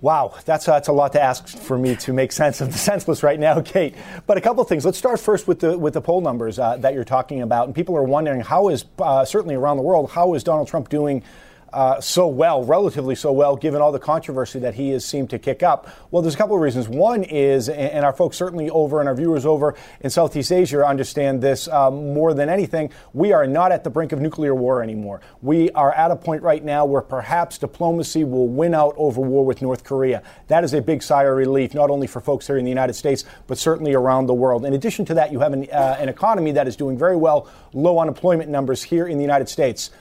Wow, 0.01 0.36
that's, 0.46 0.65
that's 0.65 0.88
a 0.88 0.92
lot 0.92 1.13
to 1.13 1.22
ask 1.22 1.48
for 1.48 1.77
me 1.77 1.96
to 1.96 2.13
make 2.13 2.32
sense 2.32 2.62
of 2.62 2.72
the 2.72 2.77
senseless 2.77 3.24
right 3.24 3.39
now, 3.39 3.62
Kate. 3.65 3.96
But 4.27 4.38
a 4.38 4.42
couple 4.42 4.62
of 4.62 4.70
things. 4.70 4.86
Let's 4.86 4.98
start 4.98 5.20
first 5.20 5.48
with 5.48 5.62
the 5.62 5.77
with 5.77 5.96
the 5.96 6.01
poll 6.01 6.22
numbers 6.22 6.60
uh, 6.60 6.77
that 6.77 6.94
you're 6.94 7.06
talking 7.06 7.42
about, 7.42 7.65
and 7.65 7.74
people 7.74 7.96
are 7.98 8.04
wondering 8.04 8.42
how 8.42 8.70
is 8.70 8.86
uh, 9.00 9.25
certainly 9.25 9.56
around 9.56 9.77
the 9.77 9.84
world 9.84 10.12
how 10.12 10.34
is 10.36 10.44
Donald 10.44 10.68
Trump 10.68 10.89
doing 10.89 11.24
uh, 11.74 12.00
so 12.00 12.28
well, 12.28 12.64
relatively 12.64 13.16
so 13.16 13.32
well, 13.32 13.56
given 13.56 13.82
all 13.82 13.92
the 13.92 14.00
controversy 14.00 14.60
that 14.60 14.76
he 14.76 14.90
has 14.92 15.06
seemed 15.06 15.30
to 15.30 15.40
kick 15.40 15.64
up? 15.64 15.90
Well, 16.12 16.22
there's 16.22 16.36
a 16.36 16.38
couple 16.38 16.56
of 16.56 16.62
reasons. 16.62 16.88
One 16.88 17.24
is, 17.24 17.70
and 17.70 18.06
our 18.06 18.14
folks 18.14 18.38
certainly 18.38 18.70
over 18.70 19.00
and 19.00 19.10
our 19.10 19.16
viewers 19.16 19.46
over 19.46 19.76
in 20.02 20.10
Southeast 20.10 20.52
Asia 20.52 20.86
understand 20.86 21.42
this 21.42 21.68
um, 21.68 22.14
more 22.14 22.34
than 22.34 22.50
anything, 22.50 22.92
we 23.14 23.34
are 23.34 23.46
not 23.46 23.72
at 23.72 23.84
the 23.84 23.90
brink 23.90 24.12
of 24.12 24.22
nuclear 24.22 24.56
war 24.56 24.82
anymore. 24.82 25.22
We 25.42 25.72
are 25.72 25.94
at 25.94 26.12
a 26.12 26.16
point 26.16 26.44
right 26.44 26.64
now 26.64 26.86
where 26.86 27.02
perhaps 27.02 27.58
diplomacy 27.58 28.24
will 28.24 28.48
win 28.48 28.74
out 28.74 28.94
over 28.98 29.22
war 29.22 29.46
with 29.46 29.62
North 29.62 29.84
Korea. 29.84 30.24
That 30.48 30.64
is 30.64 30.74
a 30.74 30.82
big 30.82 31.04
sigh 31.04 31.24
of 31.24 31.36
relief, 31.36 31.74
not 31.74 31.90
only 31.90 32.08
for 32.08 32.22
folks 32.22 32.48
here 32.48 32.58
in 32.58 32.64
the 32.64 32.72
United 32.72 32.94
States, 32.94 33.26
but 33.48 33.58
certainly 33.58 33.94
around 33.94 34.28
the 34.28 34.34
world. 34.34 34.66
In 34.66 34.74
addition 34.74 35.06
to 35.06 35.14
that, 35.16 35.32
you 35.32 35.40
have 35.40 35.54
an, 35.54 35.68
uh, 35.72 35.98
an 36.00 36.10
economy 36.10 36.52
that 36.54 36.68
is 36.68 36.76
doing 36.76 36.98
very 36.98 37.16
well, 37.16 37.50
low 37.74 38.00
unemployment 38.00 38.50
numbers 38.50 38.84
here 38.84 39.08
in 39.08 39.18
the 39.18 39.24
United 39.24 39.50
States. 39.50 39.92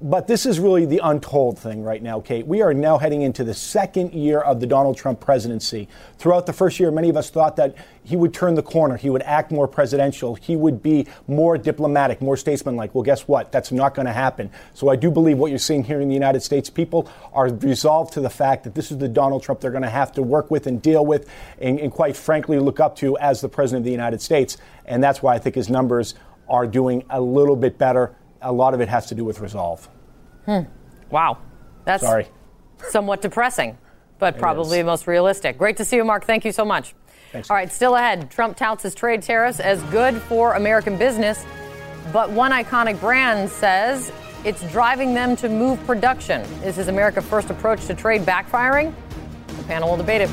But 0.00 0.28
this 0.28 0.46
is 0.46 0.60
really 0.60 0.86
the 0.86 1.00
untold 1.02 1.58
thing 1.58 1.82
right 1.82 2.00
now, 2.00 2.20
Kate. 2.20 2.46
We 2.46 2.62
are 2.62 2.72
now 2.72 2.98
heading 2.98 3.22
into 3.22 3.42
the 3.42 3.52
second 3.52 4.12
year 4.12 4.38
of 4.38 4.60
the 4.60 4.66
Donald 4.66 4.96
Trump 4.96 5.18
presidency. 5.18 5.88
Throughout 6.18 6.46
the 6.46 6.52
first 6.52 6.78
year, 6.78 6.92
many 6.92 7.08
of 7.08 7.16
us 7.16 7.30
thought 7.30 7.56
that 7.56 7.74
he 8.04 8.14
would 8.14 8.32
turn 8.32 8.54
the 8.54 8.62
corner. 8.62 8.96
He 8.96 9.10
would 9.10 9.22
act 9.22 9.50
more 9.50 9.66
presidential. 9.66 10.36
He 10.36 10.54
would 10.54 10.84
be 10.84 11.08
more 11.26 11.58
diplomatic, 11.58 12.22
more 12.22 12.36
statesmanlike. 12.36 12.94
Well, 12.94 13.02
guess 13.02 13.26
what? 13.26 13.50
That's 13.50 13.72
not 13.72 13.96
going 13.96 14.06
to 14.06 14.12
happen. 14.12 14.52
So 14.72 14.88
I 14.88 14.94
do 14.94 15.10
believe 15.10 15.36
what 15.36 15.50
you're 15.50 15.58
seeing 15.58 15.82
here 15.82 16.00
in 16.00 16.06
the 16.06 16.14
United 16.14 16.44
States, 16.44 16.70
people 16.70 17.10
are 17.32 17.48
resolved 17.48 18.12
to 18.12 18.20
the 18.20 18.30
fact 18.30 18.62
that 18.64 18.76
this 18.76 18.92
is 18.92 18.98
the 18.98 19.08
Donald 19.08 19.42
Trump 19.42 19.60
they're 19.60 19.72
going 19.72 19.82
to 19.82 19.90
have 19.90 20.12
to 20.12 20.22
work 20.22 20.48
with 20.48 20.68
and 20.68 20.80
deal 20.80 21.04
with 21.04 21.28
and, 21.60 21.80
and 21.80 21.90
quite 21.90 22.16
frankly 22.16 22.60
look 22.60 22.78
up 22.78 22.94
to 22.96 23.18
as 23.18 23.40
the 23.40 23.48
president 23.48 23.80
of 23.80 23.86
the 23.86 23.90
United 23.90 24.22
States. 24.22 24.58
And 24.86 25.02
that's 25.02 25.24
why 25.24 25.34
I 25.34 25.40
think 25.40 25.56
his 25.56 25.68
numbers 25.68 26.14
are 26.48 26.68
doing 26.68 27.02
a 27.10 27.20
little 27.20 27.56
bit 27.56 27.78
better 27.78 28.14
a 28.42 28.52
lot 28.52 28.74
of 28.74 28.80
it 28.80 28.88
has 28.88 29.06
to 29.06 29.14
do 29.14 29.24
with 29.24 29.40
resolve. 29.40 29.88
Hmm. 30.46 30.60
Wow. 31.10 31.38
That's 31.84 32.02
Sorry. 32.02 32.26
somewhat 32.90 33.22
depressing, 33.22 33.78
but 34.18 34.38
probably 34.44 34.78
the 34.78 34.84
most 34.84 35.06
realistic. 35.06 35.58
Great 35.58 35.76
to 35.78 35.84
see 35.84 35.96
you, 35.96 36.04
Mark. 36.04 36.24
Thank 36.24 36.44
you 36.44 36.52
so 36.52 36.64
much. 36.64 36.94
Thanks. 37.32 37.50
All 37.50 37.56
right, 37.56 37.70
still 37.70 37.94
ahead. 37.94 38.30
Trump 38.30 38.56
touts 38.56 38.82
his 38.82 38.94
trade 38.94 39.22
tariffs 39.22 39.60
as 39.60 39.82
good 39.84 40.16
for 40.22 40.54
American 40.54 40.96
business, 40.96 41.44
but 42.12 42.30
one 42.30 42.52
iconic 42.52 42.98
brand 43.00 43.50
says 43.50 44.10
it's 44.44 44.62
driving 44.70 45.12
them 45.14 45.36
to 45.36 45.48
move 45.48 45.84
production. 45.84 46.40
Is 46.64 46.76
his 46.76 46.88
America 46.88 47.20
First 47.20 47.50
approach 47.50 47.84
to 47.86 47.94
trade 47.94 48.22
backfiring? 48.22 48.94
The 49.56 49.62
panel 49.64 49.90
will 49.90 49.96
debate 49.98 50.22
it. 50.22 50.30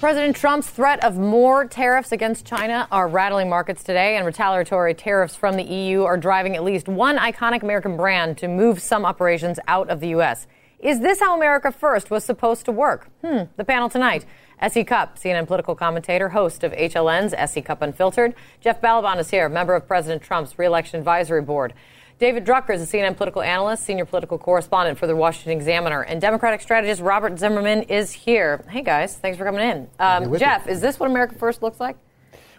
President 0.00 0.36
Trump's 0.36 0.70
threat 0.70 1.02
of 1.02 1.18
more 1.18 1.64
tariffs 1.64 2.12
against 2.12 2.46
China 2.46 2.86
are 2.92 3.08
rattling 3.08 3.48
markets 3.48 3.82
today, 3.82 4.16
and 4.16 4.24
retaliatory 4.24 4.94
tariffs 4.94 5.34
from 5.34 5.56
the 5.56 5.64
EU 5.64 6.04
are 6.04 6.16
driving 6.16 6.54
at 6.54 6.62
least 6.62 6.86
one 6.86 7.16
iconic 7.16 7.64
American 7.64 7.96
brand 7.96 8.38
to 8.38 8.46
move 8.46 8.80
some 8.80 9.04
operations 9.04 9.58
out 9.66 9.90
of 9.90 9.98
the 9.98 10.10
U.S. 10.10 10.46
Is 10.78 11.00
this 11.00 11.18
how 11.18 11.36
America 11.36 11.72
First 11.72 12.12
was 12.12 12.24
supposed 12.24 12.64
to 12.66 12.70
work? 12.70 13.08
Hmm. 13.24 13.44
The 13.56 13.64
panel 13.64 13.88
tonight. 13.88 14.24
S.E. 14.60 14.84
Cupp, 14.84 15.18
CNN 15.18 15.48
political 15.48 15.74
commentator, 15.74 16.28
host 16.28 16.62
of 16.62 16.70
HLN's 16.72 17.34
S.E. 17.34 17.62
Cupp 17.62 17.82
Unfiltered. 17.82 18.36
Jeff 18.60 18.80
Ballabon 18.80 19.18
is 19.18 19.30
here, 19.30 19.48
member 19.48 19.74
of 19.74 19.88
President 19.88 20.22
Trump's 20.22 20.56
reelection 20.60 21.00
advisory 21.00 21.42
board. 21.42 21.74
David 22.18 22.44
Drucker 22.44 22.74
is 22.74 22.82
a 22.82 22.96
CNN 22.96 23.16
political 23.16 23.42
analyst, 23.42 23.84
senior 23.84 24.04
political 24.04 24.38
correspondent 24.38 24.98
for 24.98 25.06
the 25.06 25.14
Washington 25.14 25.52
Examiner, 25.52 26.02
and 26.02 26.20
Democratic 26.20 26.60
strategist 26.60 27.00
Robert 27.00 27.38
Zimmerman 27.38 27.82
is 27.82 28.12
here. 28.12 28.64
Hey 28.68 28.82
guys, 28.82 29.16
thanks 29.16 29.38
for 29.38 29.44
coming 29.44 29.60
in. 29.60 29.88
Um, 30.00 30.36
Jeff, 30.36 30.66
is 30.66 30.80
this 30.80 30.98
what 30.98 31.08
America 31.08 31.36
First 31.36 31.62
looks 31.62 31.78
like? 31.78 31.96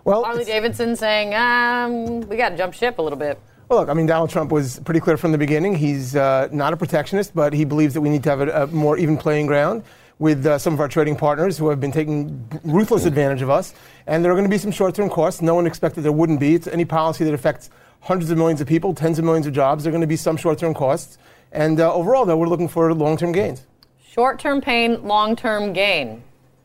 Well, 0.05 0.23
Harley 0.23 0.45
Davidson 0.45 0.95
saying, 0.95 1.35
um, 1.35 2.21
"We 2.29 2.37
got 2.37 2.49
to 2.49 2.57
jump 2.57 2.73
ship 2.73 2.99
a 2.99 3.01
little 3.01 3.19
bit." 3.19 3.37
Well, 3.67 3.81
look, 3.81 3.89
I 3.89 3.93
mean, 3.93 4.05
Donald 4.05 4.29
Trump 4.29 4.49
was 4.49 4.79
pretty 4.79 5.01
clear 5.01 5.17
from 5.17 5.33
the 5.33 5.37
beginning. 5.37 5.75
He's 5.75 6.15
uh, 6.15 6.47
not 6.53 6.71
a 6.71 6.77
protectionist, 6.77 7.35
but 7.35 7.51
he 7.51 7.65
believes 7.65 7.93
that 7.95 8.01
we 8.01 8.09
need 8.09 8.23
to 8.23 8.29
have 8.29 8.39
a, 8.39 8.63
a 8.63 8.67
more 8.67 8.97
even 8.97 9.17
playing 9.17 9.47
ground 9.47 9.83
with 10.19 10.45
uh, 10.45 10.57
some 10.57 10.73
of 10.73 10.79
our 10.79 10.87
trading 10.87 11.17
partners 11.17 11.57
who 11.57 11.69
have 11.69 11.81
been 11.81 11.91
taking 11.91 12.49
ruthless 12.63 13.05
advantage 13.05 13.41
of 13.41 13.49
us. 13.49 13.73
And 14.07 14.23
there 14.23 14.31
are 14.31 14.35
going 14.35 14.45
to 14.45 14.49
be 14.49 14.57
some 14.57 14.71
short 14.71 14.95
term 14.95 15.09
costs. 15.09 15.41
No 15.41 15.55
one 15.55 15.67
expected 15.67 16.01
there 16.03 16.13
wouldn't 16.13 16.39
be. 16.39 16.55
It's 16.55 16.67
any 16.67 16.85
policy 16.85 17.25
that 17.25 17.33
affects 17.33 17.69
hundreds 18.01 18.31
of 18.31 18.37
millions 18.37 18.61
of 18.61 18.67
people, 18.67 18.93
tens 18.93 19.19
of 19.19 19.25
millions 19.25 19.47
of 19.47 19.53
jobs. 19.53 19.83
There 19.83 19.91
are 19.91 19.93
going 19.93 20.01
to 20.01 20.07
be 20.07 20.15
some 20.15 20.37
short 20.37 20.59
term 20.59 20.73
costs. 20.73 21.17
And 21.51 21.79
uh, 21.79 21.93
overall, 21.93 22.25
though, 22.25 22.37
we're 22.37 22.47
looking 22.47 22.67
for 22.67 22.93
long 22.93 23.17
term 23.17 23.31
gains. 23.31 23.65
Short-term 24.11 24.61
pain, 24.61 25.03
long-term 25.03 25.71
gain. 25.73 26.23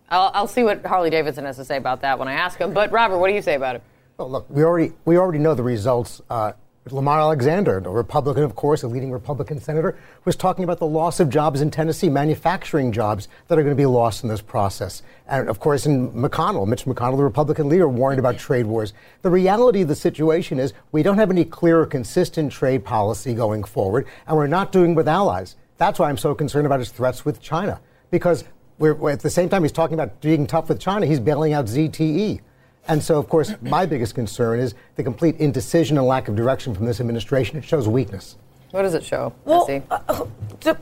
I'll, 0.09 0.31
I'll 0.35 0.49
see 0.49 0.65
what 0.65 0.85
Harley 0.85 1.11
Davidson 1.11 1.45
has 1.45 1.57
to 1.57 1.65
say 1.65 1.77
about 1.77 2.01
that 2.01 2.19
when 2.19 2.27
I 2.27 2.33
ask 2.33 2.59
him. 2.59 2.73
But 2.73 2.91
Robert, 2.91 3.19
what 3.19 3.29
do 3.29 3.35
you 3.35 3.43
say 3.43 3.55
about 3.55 3.77
it? 3.77 3.83
Well, 4.17 4.31
look, 4.31 4.47
we 4.49 4.63
already 4.63 4.93
we 5.05 5.19
already 5.19 5.39
know 5.39 5.55
the 5.55 5.63
results. 5.63 6.23
Uh, 6.31 6.53
Lamar 6.91 7.19
Alexander, 7.19 7.79
a 7.79 7.91
Republican, 7.91 8.43
of 8.43 8.55
course, 8.57 8.83
a 8.83 8.89
leading 8.89 9.11
Republican 9.11 9.59
senator, 9.59 9.97
was 10.27 10.37
talking 10.37 10.65
about 10.65 10.79
the 10.79 10.87
loss 10.87 11.19
of 11.19 11.31
jobs 11.31 11.63
in 11.63 11.71
Tennessee, 11.71 12.11
manufacturing 12.11 12.93
jobs 12.93 13.27
that 13.49 13.59
are 13.59 13.63
going 13.63 13.75
to 13.75 13.81
be 13.81 13.87
lost 13.87 14.23
in 14.23 14.29
this 14.29 14.43
process. 14.43 15.03
And 15.27 15.49
of 15.49 15.61
course, 15.61 15.87
in 15.87 16.11
McConnell, 16.13 16.67
Mitch 16.67 16.85
McConnell, 16.85 17.17
the 17.17 17.25
Republican 17.25 17.71
leader, 17.71 17.89
warned 17.89 18.19
about 18.19 18.37
trade 18.37 18.67
wars. 18.67 18.93
The 19.23 19.31
reality 19.31 19.81
of 19.81 19.89
the 19.89 19.95
situation 19.95 20.59
is 20.59 20.75
we 20.93 21.03
don't 21.03 21.17
have 21.17 21.31
any 21.31 21.47
clear 21.47 21.81
or 21.81 21.87
consistent 21.87 22.53
trade 22.53 22.85
policy 22.85 23.33
going 23.33 23.65
forward, 23.65 24.07
and 24.27 24.37
we're 24.37 24.47
not 24.47 24.71
doing 24.71 24.95
with 24.95 25.09
allies. 25.09 25.57
That's 25.79 25.99
why 25.99 26.11
I'm 26.11 26.19
so 26.19 26.35
concerned 26.35 26.67
about 26.67 26.81
his 26.81 26.91
threats 26.91 27.25
with 27.25 27.41
China, 27.41 27.81
because 28.11 28.45
we're, 28.79 29.11
at 29.11 29.21
the 29.21 29.31
same 29.31 29.49
time 29.49 29.63
he's 29.63 29.73
talking 29.73 29.95
about 29.95 30.21
being 30.21 30.47
tough 30.47 30.69
with 30.69 30.81
China, 30.81 31.07
he's 31.07 31.21
bailing 31.21 31.55
out 31.55 31.65
ZTE. 31.65 32.41
And 32.87 33.03
so, 33.03 33.19
of 33.19 33.29
course, 33.29 33.55
my 33.63 33.87
biggest 33.87 34.15
concern 34.15 34.61
is 34.61 34.75
the 34.97 35.03
complete 35.03 35.37
indecision 35.37 35.97
and 35.97 36.07
lack 36.07 36.29
of 36.29 36.37
direction 36.37 36.75
from 36.75 36.85
this 36.85 37.01
administration. 37.01 37.57
It 37.57 37.65
shows 37.65 37.89
weakness. 37.89 38.37
What 38.73 38.83
does 38.83 38.95
it 38.95 39.05
show? 39.05 39.33
Well, 39.45 39.65
S.E.? 39.71 39.83
uh, 39.91 40.27
to, 40.61 40.77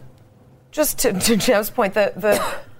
just 0.70 0.98
to, 1.00 1.12
to 1.12 1.36
Jeff's 1.36 1.70
point, 1.70 1.94
the 1.94 2.12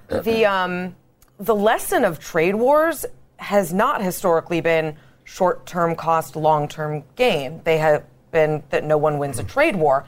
the 0.08 0.20
the 0.22 0.46
um, 0.46 0.96
the 1.38 1.54
lesson 1.54 2.04
of 2.04 2.18
trade 2.18 2.54
wars 2.54 3.04
has 3.36 3.72
not 3.72 4.02
historically 4.02 4.60
been 4.60 4.96
short-term 5.24 5.94
cost, 5.94 6.36
long-term 6.36 7.04
gain. 7.16 7.60
They 7.64 7.78
have 7.78 8.04
been 8.30 8.62
that 8.70 8.84
no 8.84 8.96
one 8.96 9.18
wins 9.18 9.38
a 9.38 9.44
trade 9.44 9.76
war. 9.76 10.04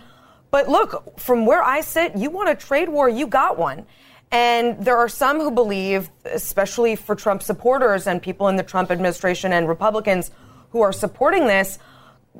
But 0.50 0.68
look, 0.68 1.18
from 1.18 1.47
where 1.47 1.62
I 1.62 1.80
sit, 1.80 2.16
you 2.16 2.30
want 2.30 2.49
a 2.49 2.54
trade 2.54 2.88
war, 2.88 3.09
you 3.09 3.26
got 3.26 3.59
one. 3.59 3.87
And 4.31 4.85
there 4.85 4.97
are 4.97 5.09
some 5.09 5.38
who 5.40 5.50
believe, 5.50 6.11
especially 6.25 6.97
for 6.97 7.14
Trump 7.14 7.43
supporters 7.43 8.07
and 8.07 8.21
people 8.21 8.49
in 8.49 8.57
the 8.57 8.62
Trump 8.62 8.90
administration 8.90 9.52
and 9.52 9.69
Republicans 9.69 10.31
who 10.71 10.81
are 10.81 10.93
supporting 10.93 11.47
this, 11.47 11.78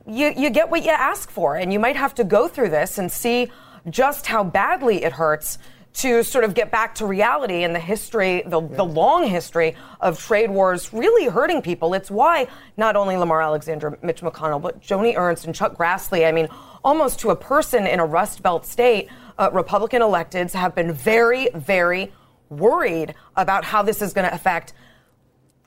you, 0.07 0.33
you 0.37 0.50
get 0.50 0.71
what 0.71 0.83
you 0.85 0.91
ask 0.91 1.31
for. 1.31 1.57
And 1.57 1.73
you 1.73 1.79
might 1.79 1.97
have 1.97 2.14
to 2.17 2.25
go 2.25 2.49
through 2.49 2.71
this 2.71 2.99
and 2.99 3.11
see 3.12 3.50
just 3.88 4.26
how 4.26 4.43
badly 4.43 5.05
it 5.05 5.12
hurts 5.12 5.59
to 5.95 6.25
sort 6.25 6.45
of 6.45 6.55
get 6.55 6.71
back 6.71 6.95
to 6.97 7.07
reality 7.07 7.63
and 7.63 7.75
the 7.75 7.81
history, 7.81 8.43
the, 8.47 8.61
the 8.61 8.85
long 8.85 9.29
history 9.29 9.77
of 10.01 10.19
trade 10.19 10.51
wars 10.51 10.93
really 10.93 11.31
hurting 11.31 11.63
people. 11.63 11.95
It's 11.95 12.11
why 12.11 12.49
not 12.77 12.97
only 12.97 13.17
Lamar 13.17 13.41
Alexander, 13.41 13.97
Mitch 14.03 14.21
McConnell, 14.21 14.61
but 14.61 14.81
Joni 14.81 15.17
Ernst 15.17 15.47
and 15.47 15.55
Chuck 15.55 15.77
Grassley, 15.77 16.27
I 16.27 16.33
mean, 16.33 16.49
almost 16.85 17.21
to 17.21 17.31
a 17.31 17.37
person 17.37 17.87
in 17.87 18.01
a 18.01 18.07
Rust 18.07 18.43
Belt 18.43 18.67
state, 18.67 19.09
uh, 19.39 19.51
Republican 19.53 20.03
electeds 20.03 20.53
have 20.53 20.75
been 20.75 20.93
very, 20.93 21.49
very 21.55 22.13
worried 22.51 23.15
about 23.37 23.65
how 23.65 23.83
this 23.83 24.03
is 24.03 24.13
going 24.13 24.29
to 24.29 24.35
affect 24.35 24.73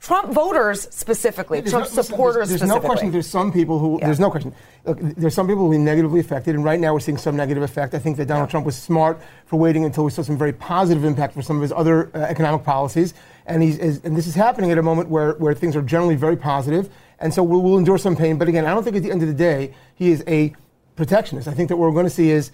Trump 0.00 0.32
voters 0.32 0.82
specifically, 0.94 1.60
There's 1.60 1.72
Trump 1.72 1.92
no- 1.92 2.02
supporters 2.02 2.48
there's, 2.48 2.60
there's 2.60 2.70
specifically. 2.70 2.80
no 2.82 2.88
question. 2.88 3.10
There's 3.12 3.26
some 3.26 3.52
people 3.52 3.78
who. 3.80 3.98
There's 4.00 4.20
no 4.20 4.30
question. 4.30 4.54
Look, 4.84 4.98
there's 5.00 5.34
some 5.34 5.48
people 5.48 5.66
who 5.66 5.72
are 5.72 5.78
negatively 5.78 6.20
affected, 6.20 6.54
and 6.54 6.62
right 6.64 6.78
now 6.78 6.94
we're 6.94 7.00
seeing 7.00 7.18
some 7.18 7.36
negative 7.36 7.62
effect. 7.64 7.94
I 7.94 7.98
think 7.98 8.16
that 8.18 8.26
Donald 8.26 8.48
Trump 8.48 8.64
was 8.64 8.76
smart 8.76 9.20
for 9.46 9.58
waiting 9.58 9.84
until 9.84 10.04
we 10.04 10.10
saw 10.12 10.22
some 10.22 10.38
very 10.38 10.52
positive 10.52 11.04
impact 11.04 11.34
for 11.34 11.42
some 11.42 11.56
of 11.56 11.62
his 11.62 11.72
other 11.72 12.10
uh, 12.14 12.20
economic 12.20 12.62
policies, 12.64 13.12
and 13.46 13.60
he's 13.62 13.76
is, 13.78 14.00
and 14.04 14.16
this 14.16 14.26
is 14.28 14.36
happening 14.36 14.70
at 14.70 14.78
a 14.78 14.82
moment 14.82 15.08
where 15.08 15.32
where 15.32 15.52
things 15.52 15.74
are 15.74 15.82
generally 15.82 16.14
very 16.14 16.36
positive, 16.36 16.88
and 17.18 17.34
so 17.34 17.42
we'll, 17.42 17.60
we'll 17.60 17.76
endure 17.78 17.98
some 17.98 18.14
pain. 18.14 18.38
But 18.38 18.46
again, 18.48 18.66
I 18.66 18.70
don't 18.74 18.84
think 18.84 18.94
at 18.96 19.02
the 19.02 19.10
end 19.10 19.22
of 19.22 19.28
the 19.28 19.34
day 19.34 19.74
he 19.96 20.12
is 20.12 20.22
a 20.28 20.54
protectionist. 20.98 21.46
I 21.46 21.54
think 21.54 21.68
that 21.68 21.76
what 21.76 21.86
we're 21.86 21.94
going 21.94 22.06
to 22.06 22.10
see 22.10 22.30
is 22.30 22.50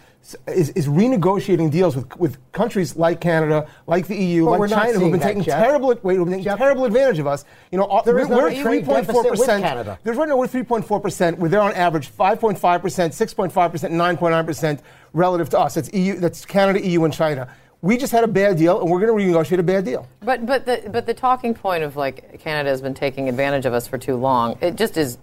is, 0.47 0.69
is 0.71 0.87
renegotiating 0.87 1.71
deals 1.71 1.97
with, 1.97 2.15
with 2.19 2.53
countries 2.53 2.95
like 2.95 3.21
Canada, 3.21 3.67
like 3.87 4.07
the 4.07 4.17
EU, 4.17 4.45
Well, 4.45 4.61
like 4.61 4.71
China, 4.71 4.99
who've 4.99 5.11
been 5.11 5.21
that, 5.21 5.27
taking 5.27 5.43
Jeff. 5.43 5.63
terrible 5.63 5.99
wait, 6.03 6.17
who've 6.17 6.29
been 6.29 6.39
taking 6.43 6.57
terrible 6.59 6.85
advantage 6.85 7.19
of 7.19 7.27
us. 7.27 7.47
You 7.73 7.79
know, 7.79 8.03
There 8.05 8.19
is 8.19 8.29
we're, 8.29 8.37
we're 8.37 8.49
a 8.49 8.83
3.4 8.83 9.29
percent. 9.29 9.65
Canada. 9.65 9.99
There's 10.05 10.19
right 10.19 10.29
now 10.29 10.37
we're 10.37 10.47
3.4 10.47 11.03
percent. 11.03 11.39
We're 11.39 11.49
there 11.49 11.63
on 11.63 11.73
average 11.73 12.11
5.5 12.11 12.83
percent, 12.83 13.15
6.5 13.15 13.71
percent, 13.71 13.95
9.9 13.95 14.47
percent 14.47 14.83
relative 15.15 15.49
to 15.51 15.59
us. 15.59 15.75
That's 15.75 15.93
EU. 15.95 16.17
That's 16.17 16.45
Canada, 16.45 16.87
EU, 16.87 17.03
and 17.05 17.13
China. 17.15 17.49
We 17.81 17.97
just 17.97 18.13
had 18.13 18.25
a 18.25 18.29
bad 18.29 18.57
deal, 18.59 18.81
and 18.81 18.91
we're 18.91 19.01
going 19.01 19.19
to 19.19 19.25
renegotiate 19.25 19.59
a 19.59 19.63
bad 19.63 19.85
deal. 19.87 20.07
But 20.21 20.45
but 20.45 20.67
the 20.67 20.89
but 20.91 21.07
the 21.07 21.15
talking 21.15 21.55
point 21.55 21.83
of 21.83 21.97
like 21.97 22.41
Canada 22.41 22.69
has 22.69 22.83
been 22.83 22.95
taking 22.95 23.29
advantage 23.29 23.65
of 23.65 23.73
us 23.73 23.87
for 23.87 23.97
too 23.99 24.17
long. 24.17 24.59
It 24.61 24.77
just 24.77 24.97
is. 24.99 25.17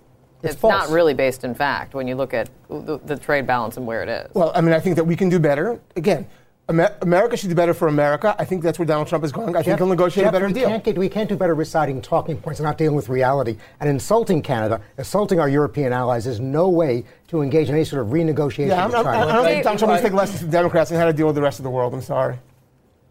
It's, 0.44 0.56
false. 0.56 0.72
not 0.72 0.90
really 0.90 1.14
based 1.14 1.44
in 1.44 1.54
fact 1.54 1.94
when 1.94 2.08
you 2.08 2.16
look 2.16 2.34
at 2.34 2.50
the, 2.70 3.00
the 3.06 3.18
trade 3.18 3.46
balance 3.46 3.78
and 3.78 3.86
where 3.86 4.04
it 4.04 4.10
is. 4.10 4.34
Well, 4.34 4.52
I 4.56 4.62
mean, 4.62 4.74
I 4.74 4.80
think 4.80 4.96
that 4.96 5.04
we 5.04 5.16
can 5.16 5.30
do 5.30 5.40
better. 5.40 5.80
Again, 5.96 6.28
Amer- 6.70 6.96
America 7.02 7.36
should 7.36 7.50
do 7.50 7.56
better 7.56 7.74
for 7.74 7.88
America. 7.88 8.36
I 8.40 8.46
think 8.46 8.64
that's 8.64 8.80
where 8.80 8.86
Donald 8.86 9.08
Trump 9.08 9.24
is 9.26 9.32
going. 9.32 9.56
I 9.56 9.64
think 9.64 9.78
he'll 9.78 9.88
negotiate 9.88 10.26
Jeff, 10.26 10.32
a 10.32 10.34
better 10.34 10.48
we 10.48 10.54
deal. 10.54 10.70
Can't 10.70 10.84
get, 10.84 10.98
we 10.98 11.10
can't 11.10 11.28
do 11.28 11.36
better 11.36 11.54
reciting 11.54 12.02
talking 12.02 12.38
points 12.38 12.60
and 12.60 12.66
not 12.66 12.78
dealing 12.78 12.96
with 12.96 13.10
reality. 13.10 13.58
And 13.80 13.90
insulting 13.90 14.42
Canada, 14.42 14.82
insulting 14.98 15.40
our 15.40 15.50
European 15.50 15.92
allies 15.92 16.28
is 16.28 16.40
no 16.40 16.70
way 16.70 17.04
to 17.28 17.42
engage 17.42 17.68
in 17.68 17.76
any 17.76 17.84
sort 17.84 18.02
of 18.02 18.10
renegotiation 18.10 18.68
Yeah, 18.68 18.86
I'm, 18.86 18.90
with 18.90 19.00
I'm, 19.00 19.06
China. 19.06 19.28
I 19.28 19.34
don't 19.34 19.46
think 19.46 19.64
Donald 19.64 19.80
Trump 19.80 19.92
needs 19.92 20.02
to 20.02 20.08
take 20.08 20.18
lessons 20.18 20.42
from 20.42 20.50
Democrats 20.50 20.92
and 20.92 21.00
how 21.00 21.06
to 21.06 21.14
deal 21.14 21.28
with 21.28 21.36
the 21.36 21.42
rest 21.42 21.60
of 21.60 21.64
the 21.64 21.70
world. 21.70 21.94
I'm 21.94 22.02
sorry. 22.02 22.40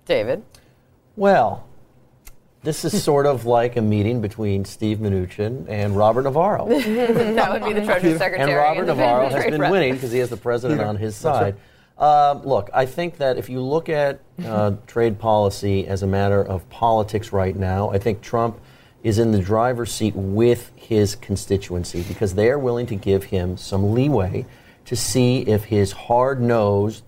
David. 0.06 0.42
Well, 1.16 1.66
this 2.62 2.84
is 2.84 3.02
sort 3.02 3.26
of 3.26 3.46
like 3.46 3.76
a 3.76 3.80
meeting 3.82 4.20
between 4.20 4.64
Steve 4.64 4.98
Mnuchin 4.98 5.66
and 5.68 5.96
Robert 5.96 6.22
Navarro. 6.22 6.68
that 6.68 7.52
would 7.52 7.64
be 7.64 7.72
the 7.72 7.84
Treasury 7.86 8.18
Secretary. 8.18 8.50
and 8.50 8.56
Robert 8.58 8.84
the 8.86 8.94
Navarro 8.94 9.28
has 9.30 9.44
been 9.46 9.60
Rep. 9.60 9.70
winning 9.72 9.94
because 9.94 10.12
he 10.12 10.18
has 10.18 10.28
the 10.28 10.36
president 10.36 10.80
Yeah, 10.80 10.88
on 10.88 10.96
his 10.96 11.20
that's 11.20 11.38
side. 11.38 11.56
Um, 11.96 12.42
look, 12.44 12.70
I 12.72 12.86
think 12.86 13.18
that 13.18 13.36
if 13.36 13.48
you 13.48 13.60
look 13.60 13.88
at 13.88 14.20
uh, 14.44 14.72
trade 14.86 15.18
policy 15.18 15.86
as 15.86 16.02
a 16.02 16.06
matter 16.06 16.42
of 16.42 16.68
politics 16.70 17.32
right 17.32 17.54
now, 17.54 17.90
I 17.90 17.98
think 17.98 18.22
Trump 18.22 18.58
is 19.02 19.18
in 19.18 19.32
the 19.32 19.38
driver's 19.40 19.92
seat 19.92 20.14
with 20.14 20.70
his 20.76 21.14
constituency 21.16 22.02
because 22.02 22.34
they 22.34 22.50
are 22.50 22.58
willing 22.58 22.86
to 22.86 22.94
give 22.96 23.24
him 23.24 23.56
some 23.56 23.92
leeway 23.94 24.44
to 24.86 24.96
see 24.96 25.40
if 25.42 25.64
his 25.64 25.92
hard 25.92 26.40
nosed, 26.40 27.02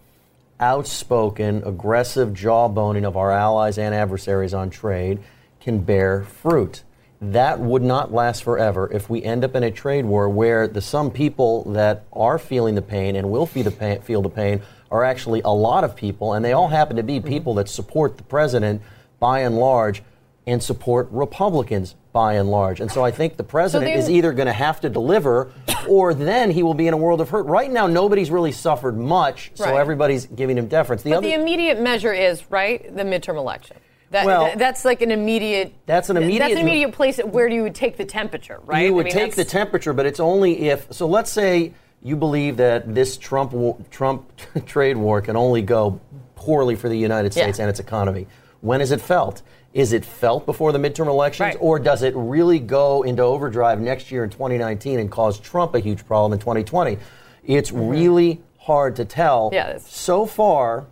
outspoken, 0.60 1.62
aggressive 1.66 2.30
jawboning 2.30 3.04
of 3.04 3.16
our 3.16 3.30
allies 3.30 3.76
and 3.78 3.94
adversaries 3.94 4.54
on 4.54 4.70
trade 4.70 5.18
can 5.62 5.78
bear 5.78 6.24
fruit. 6.24 6.82
That 7.20 7.60
would 7.60 7.82
not 7.82 8.12
last 8.12 8.42
forever 8.42 8.90
if 8.92 9.08
we 9.08 9.22
end 9.22 9.44
up 9.44 9.54
in 9.54 9.62
a 9.62 9.70
trade 9.70 10.04
war 10.04 10.28
where 10.28 10.66
the 10.66 10.80
some 10.80 11.10
people 11.10 11.62
that 11.72 12.04
are 12.12 12.36
feeling 12.36 12.74
the 12.74 12.82
pain 12.82 13.14
and 13.14 13.30
will 13.30 13.46
feel 13.46 13.62
the 13.62 13.70
pain, 13.70 14.00
feel 14.00 14.22
the 14.22 14.28
pain 14.28 14.60
are 14.90 15.04
actually 15.04 15.40
a 15.42 15.54
lot 15.54 15.84
of 15.84 15.94
people, 15.94 16.32
and 16.32 16.44
they 16.44 16.52
all 16.52 16.68
happen 16.68 16.96
to 16.96 17.02
be 17.02 17.18
mm-hmm. 17.18 17.28
people 17.28 17.54
that 17.54 17.68
support 17.68 18.16
the 18.16 18.24
president 18.24 18.82
by 19.20 19.40
and 19.40 19.56
large 19.56 20.02
and 20.48 20.60
support 20.60 21.08
Republicans 21.12 21.94
by 22.12 22.34
and 22.34 22.50
large. 22.50 22.80
And 22.80 22.90
so 22.90 23.04
I 23.04 23.12
think 23.12 23.36
the 23.36 23.44
president 23.44 23.90
then- 23.90 23.98
is 23.98 24.10
either 24.10 24.32
going 24.32 24.46
to 24.46 24.52
have 24.52 24.80
to 24.80 24.88
deliver 24.88 25.52
or 25.88 26.14
then 26.14 26.50
he 26.50 26.64
will 26.64 26.74
be 26.74 26.88
in 26.88 26.94
a 26.94 26.96
world 26.96 27.20
of 27.20 27.30
hurt. 27.30 27.46
Right 27.46 27.70
now, 27.70 27.86
nobody's 27.86 28.30
really 28.30 28.52
suffered 28.52 28.98
much, 28.98 29.52
so 29.54 29.66
Right. 29.66 29.78
everybody's 29.78 30.26
giving 30.26 30.58
him 30.58 30.66
deference. 30.66 31.02
The 31.02 31.10
but 31.10 31.18
other, 31.18 31.28
the 31.28 31.34
immediate 31.34 31.80
measure 31.80 32.12
is 32.12 32.50
right 32.50 32.94
the 32.94 33.04
midterm 33.04 33.36
election. 33.36 33.76
That, 34.12 34.26
Well- 34.26 34.44
that- 34.44 34.58
that's 34.58 34.84
like 34.84 35.00
an 35.02 35.10
immediate. 35.10 35.72
That's 35.86 36.10
an 36.10 36.18
immediate- 36.18 36.40
That's 36.40 36.52
an 36.52 36.58
immediate 36.60 36.92
place 36.92 37.18
where 37.18 37.48
you 37.48 37.62
would 37.62 37.74
take 37.74 37.96
the 37.96 38.04
temperature, 38.04 38.60
right? 38.64 38.82
You 38.82 38.88
I 38.88 38.90
would 38.90 39.04
mean, 39.06 39.14
take 39.14 39.34
the 39.34 39.44
temperature, 39.44 39.92
but 39.94 40.04
it's 40.06 40.20
only 40.20 40.68
if. 40.68 40.86
So 40.92 41.06
let's 41.06 41.32
say 41.32 41.72
you 42.02 42.14
believe 42.16 42.58
that 42.58 42.94
this 42.94 43.16
Trump 43.16 43.90
Trump 43.90 44.30
trade 44.66 44.98
war 44.98 45.22
can 45.22 45.34
only 45.36 45.62
go 45.62 45.98
poorly 46.36 46.76
for 46.76 46.88
the 46.90 46.96
United 46.96 47.34
Yeah. 47.34 47.44
States 47.44 47.58
and 47.58 47.70
its 47.70 47.80
economy. 47.80 48.26
When 48.60 48.80
is 48.82 48.92
it 48.92 49.00
felt? 49.00 49.40
Is 49.72 49.94
it 49.94 50.04
felt 50.04 50.44
before 50.44 50.72
the 50.72 50.78
midterm 50.78 51.06
elections, 51.06 51.56
or 51.58 51.78
does 51.78 52.02
it 52.02 52.12
really 52.14 52.58
go 52.58 53.02
into 53.04 53.22
overdrive 53.22 53.80
next 53.80 54.10
year 54.12 54.22
in 54.24 54.28
2019 54.28 54.98
and 55.00 55.10
cause 55.10 55.40
Trump 55.40 55.74
a 55.74 55.80
huge 55.80 56.04
problem 56.06 56.34
in 56.34 56.38
2020? 56.38 56.98
It's 57.46 57.72
really 57.72 58.42
hard 58.58 58.96
to 58.96 59.06
tell. 59.06 59.46
Mm-hmm. 59.46 59.54
Yeah. 59.54 59.78
So 59.78 60.26
far, 60.26 60.84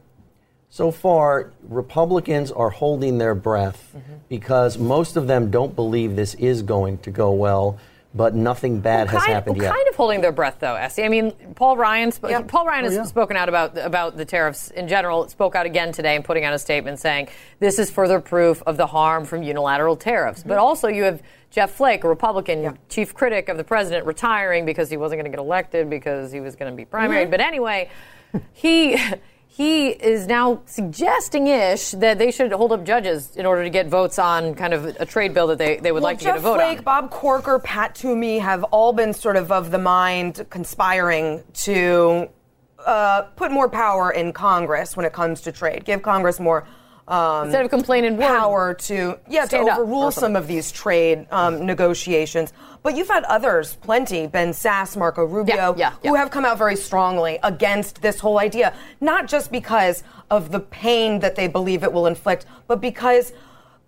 so 0.72 0.90
far, 0.92 1.50
Republicans 1.68 2.50
are 2.52 2.70
holding 2.70 3.18
their 3.18 3.34
breath 3.34 3.92
Mm-hmm. 3.96 4.12
because 4.28 4.78
most 4.78 5.16
of 5.16 5.26
them 5.26 5.50
don't 5.50 5.74
believe 5.74 6.14
this 6.16 6.34
is 6.34 6.62
going 6.62 6.98
to 6.98 7.10
go 7.10 7.32
well, 7.32 7.78
but 8.14 8.34
nothing 8.36 8.80
bad 8.80 9.08
has 9.08 9.20
kind, 9.22 9.32
happened 9.34 9.56
yet. 9.56 9.72
kind 9.74 9.88
of 9.88 9.96
holding 9.96 10.20
their 10.20 10.30
breath, 10.32 10.56
though, 10.60 10.76
Essie. 10.76 11.02
I 11.04 11.08
mean, 11.08 11.32
Paul 11.56 11.76
Ryan. 11.76 12.10
Sp- 12.14 12.46
Paul 12.48 12.66
Ryan 12.66 12.84
Oh, 12.84 12.88
has 12.88 12.94
yeah. 12.94 13.02
spoken 13.04 13.36
out 13.36 13.48
about 13.48 13.76
about 13.78 14.16
the 14.16 14.24
tariffs 14.24 14.70
in 14.70 14.86
general. 14.88 15.28
Spoke 15.28 15.54
out 15.56 15.66
again 15.66 15.90
today 15.92 16.14
and 16.16 16.24
putting 16.24 16.44
out 16.44 16.54
a 16.54 16.58
statement 16.58 16.98
saying 17.00 17.28
this 17.58 17.78
is 17.80 17.90
further 17.90 18.20
proof 18.20 18.62
of 18.66 18.76
the 18.76 18.86
harm 18.86 19.24
from 19.24 19.42
unilateral 19.42 19.96
tariffs. 19.96 20.42
But 20.44 20.58
also, 20.58 20.86
you 20.88 21.02
have 21.04 21.20
Jeff 21.50 21.72
Flake, 21.72 22.02
a 22.04 22.08
Republican 22.08 22.78
chief 22.88 23.12
critic 23.14 23.48
of 23.48 23.56
the 23.56 23.64
president, 23.64 24.06
retiring 24.06 24.64
because 24.64 24.88
he 24.90 24.96
wasn't 24.96 25.20
going 25.20 25.30
to 25.30 25.36
get 25.36 25.42
elected 25.42 25.90
because 25.90 26.30
he 26.32 26.40
was 26.40 26.54
going 26.56 26.70
to 26.70 26.76
be 26.76 26.84
primaried. 26.84 27.22
Mm-hmm. 27.22 27.30
But 27.32 27.40
anyway, 27.40 27.90
he. 28.52 28.96
He 29.60 29.88
is 29.88 30.26
now 30.26 30.62
suggesting 30.64 31.46
ish 31.46 31.90
that 31.90 32.16
they 32.18 32.30
should 32.30 32.50
hold 32.50 32.72
up 32.72 32.82
judges 32.82 33.36
in 33.36 33.44
order 33.44 33.62
to 33.62 33.68
get 33.68 33.88
votes 33.88 34.18
on 34.18 34.54
kind 34.54 34.72
of 34.72 34.86
a 34.86 35.04
trade 35.04 35.34
bill 35.34 35.48
that 35.48 35.58
they, 35.58 35.76
they 35.76 35.92
would 35.92 36.02
Well, 36.02 36.12
like 36.12 36.18
to 36.20 36.24
Jeff 36.24 36.36
get 36.36 36.38
a 36.38 36.40
vote 36.40 36.54
Flake, 36.54 36.78
on. 36.78 36.84
Bob 36.84 37.10
Corker, 37.10 37.58
Pat 37.58 37.94
Toomey 37.94 38.38
have 38.38 38.64
all 38.64 38.94
been 38.94 39.12
sort 39.12 39.36
of 39.36 39.52
of 39.52 39.70
the 39.70 39.76
mind 39.76 40.46
conspiring 40.48 41.44
to 41.52 42.30
uh, 42.86 43.24
put 43.36 43.52
more 43.52 43.68
power 43.68 44.10
in 44.10 44.32
Congress 44.32 44.96
when 44.96 45.04
it 45.04 45.12
comes 45.12 45.42
to 45.42 45.52
trade. 45.52 45.84
Give 45.84 46.00
Congress 46.00 46.40
more. 46.40 46.66
Um, 47.10 47.46
Instead 47.46 47.64
of 47.64 47.70
complaining, 47.70 48.16
power 48.16 48.72
to 48.72 49.18
yeah 49.28 49.44
to 49.46 49.58
overrule 49.58 50.12
some 50.12 50.36
of 50.36 50.46
these 50.46 50.70
trade 50.70 51.26
um, 51.32 51.66
negotiations. 51.66 52.52
But 52.84 52.96
you've 52.96 53.08
had 53.08 53.24
others, 53.24 53.74
plenty, 53.74 54.26
Ben 54.28 54.50
Sasse, 54.52 54.96
Marco 54.96 55.24
Rubio, 55.24 55.74
who 56.02 56.14
have 56.14 56.30
come 56.30 56.44
out 56.46 56.56
very 56.56 56.76
strongly 56.76 57.38
against 57.42 58.00
this 58.00 58.20
whole 58.20 58.38
idea, 58.38 58.74
not 59.00 59.26
just 59.26 59.50
because 59.50 60.02
of 60.30 60.50
the 60.50 60.60
pain 60.60 61.18
that 61.18 61.34
they 61.34 61.48
believe 61.48 61.82
it 61.82 61.92
will 61.92 62.06
inflict, 62.06 62.46
but 62.68 62.80
because 62.80 63.32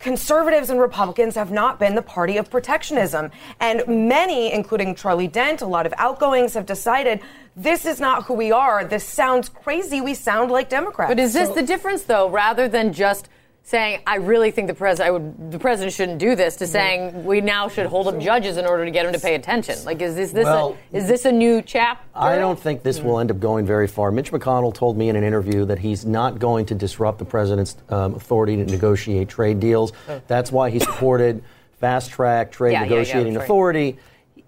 conservatives 0.02 0.68
and 0.68 0.78
Republicans 0.80 1.34
have 1.36 1.50
not 1.50 1.78
been 1.78 1.94
the 1.94 2.02
party 2.02 2.36
of 2.36 2.50
protectionism. 2.50 3.30
And 3.60 3.82
many, 3.86 4.52
including 4.52 4.94
Charlie 4.94 5.28
Dent, 5.28 5.62
a 5.62 5.66
lot 5.66 5.86
of 5.86 5.94
outgoings, 5.96 6.54
have 6.54 6.66
decided 6.66 7.20
this 7.56 7.86
is 7.86 8.00
not 8.00 8.24
who 8.24 8.34
we 8.34 8.50
are. 8.52 8.84
This 8.84 9.04
sounds 9.04 9.48
crazy. 9.48 10.00
We 10.00 10.14
sound 10.14 10.50
like 10.50 10.68
Democrats. 10.68 11.10
But 11.10 11.20
is 11.20 11.32
this 11.32 11.48
So- 11.48 11.54
the 11.54 11.62
difference, 11.62 12.02
though, 12.02 12.28
rather 12.28 12.68
than 12.68 12.92
just 12.92 13.28
saying, 13.64 14.00
"I 14.06 14.16
really 14.16 14.50
think 14.50 14.66
the 14.68 14.74
president, 14.74 15.08
I 15.08 15.10
would, 15.12 15.52
the 15.52 15.58
president 15.58 15.94
shouldn't 15.94 16.18
do 16.18 16.34
this," 16.34 16.56
to 16.56 16.66
saying 16.66 17.24
we 17.24 17.40
now 17.40 17.68
should 17.68 17.86
hold 17.86 18.08
up 18.08 18.18
judges 18.18 18.56
in 18.56 18.66
order 18.66 18.84
to 18.84 18.90
get 18.90 19.06
him 19.06 19.12
to 19.12 19.18
pay 19.18 19.34
attention? 19.34 19.76
Like, 19.84 20.02
is 20.02 20.14
this 20.16 20.32
this 20.32 20.44
Well- 20.44 20.76
a, 20.92 20.96
is 20.96 21.08
this 21.08 21.24
a 21.24 21.32
new 21.32 21.62
chap? 21.62 22.04
I 22.14 22.36
don't 22.36 22.58
think 22.58 22.82
this 22.82 23.00
will 23.00 23.18
end 23.20 23.30
up 23.30 23.40
going 23.40 23.64
very 23.66 23.86
far. 23.86 24.10
Mitch 24.10 24.32
McConnell 24.32 24.74
told 24.74 24.96
me 24.96 25.08
in 25.08 25.16
an 25.16 25.24
interview 25.24 25.64
that 25.66 25.78
he's 25.78 26.04
not 26.04 26.38
going 26.38 26.66
to 26.66 26.74
disrupt 26.74 27.18
the 27.18 27.24
president's 27.24 27.76
um, 27.88 28.14
authority 28.14 28.56
to 28.56 28.64
negotiate 28.64 29.28
trade 29.28 29.60
deals. 29.60 29.92
That's 30.26 30.50
why 30.52 30.70
he 30.70 30.78
supported 30.78 31.42
fast 31.80 32.10
track 32.10 32.52
trade 32.52 32.72
Yeah, 32.72 32.80
yeah, 32.80 32.84
yeah, 32.84 32.90
negotiating 32.90 33.36
authority. 33.36 33.98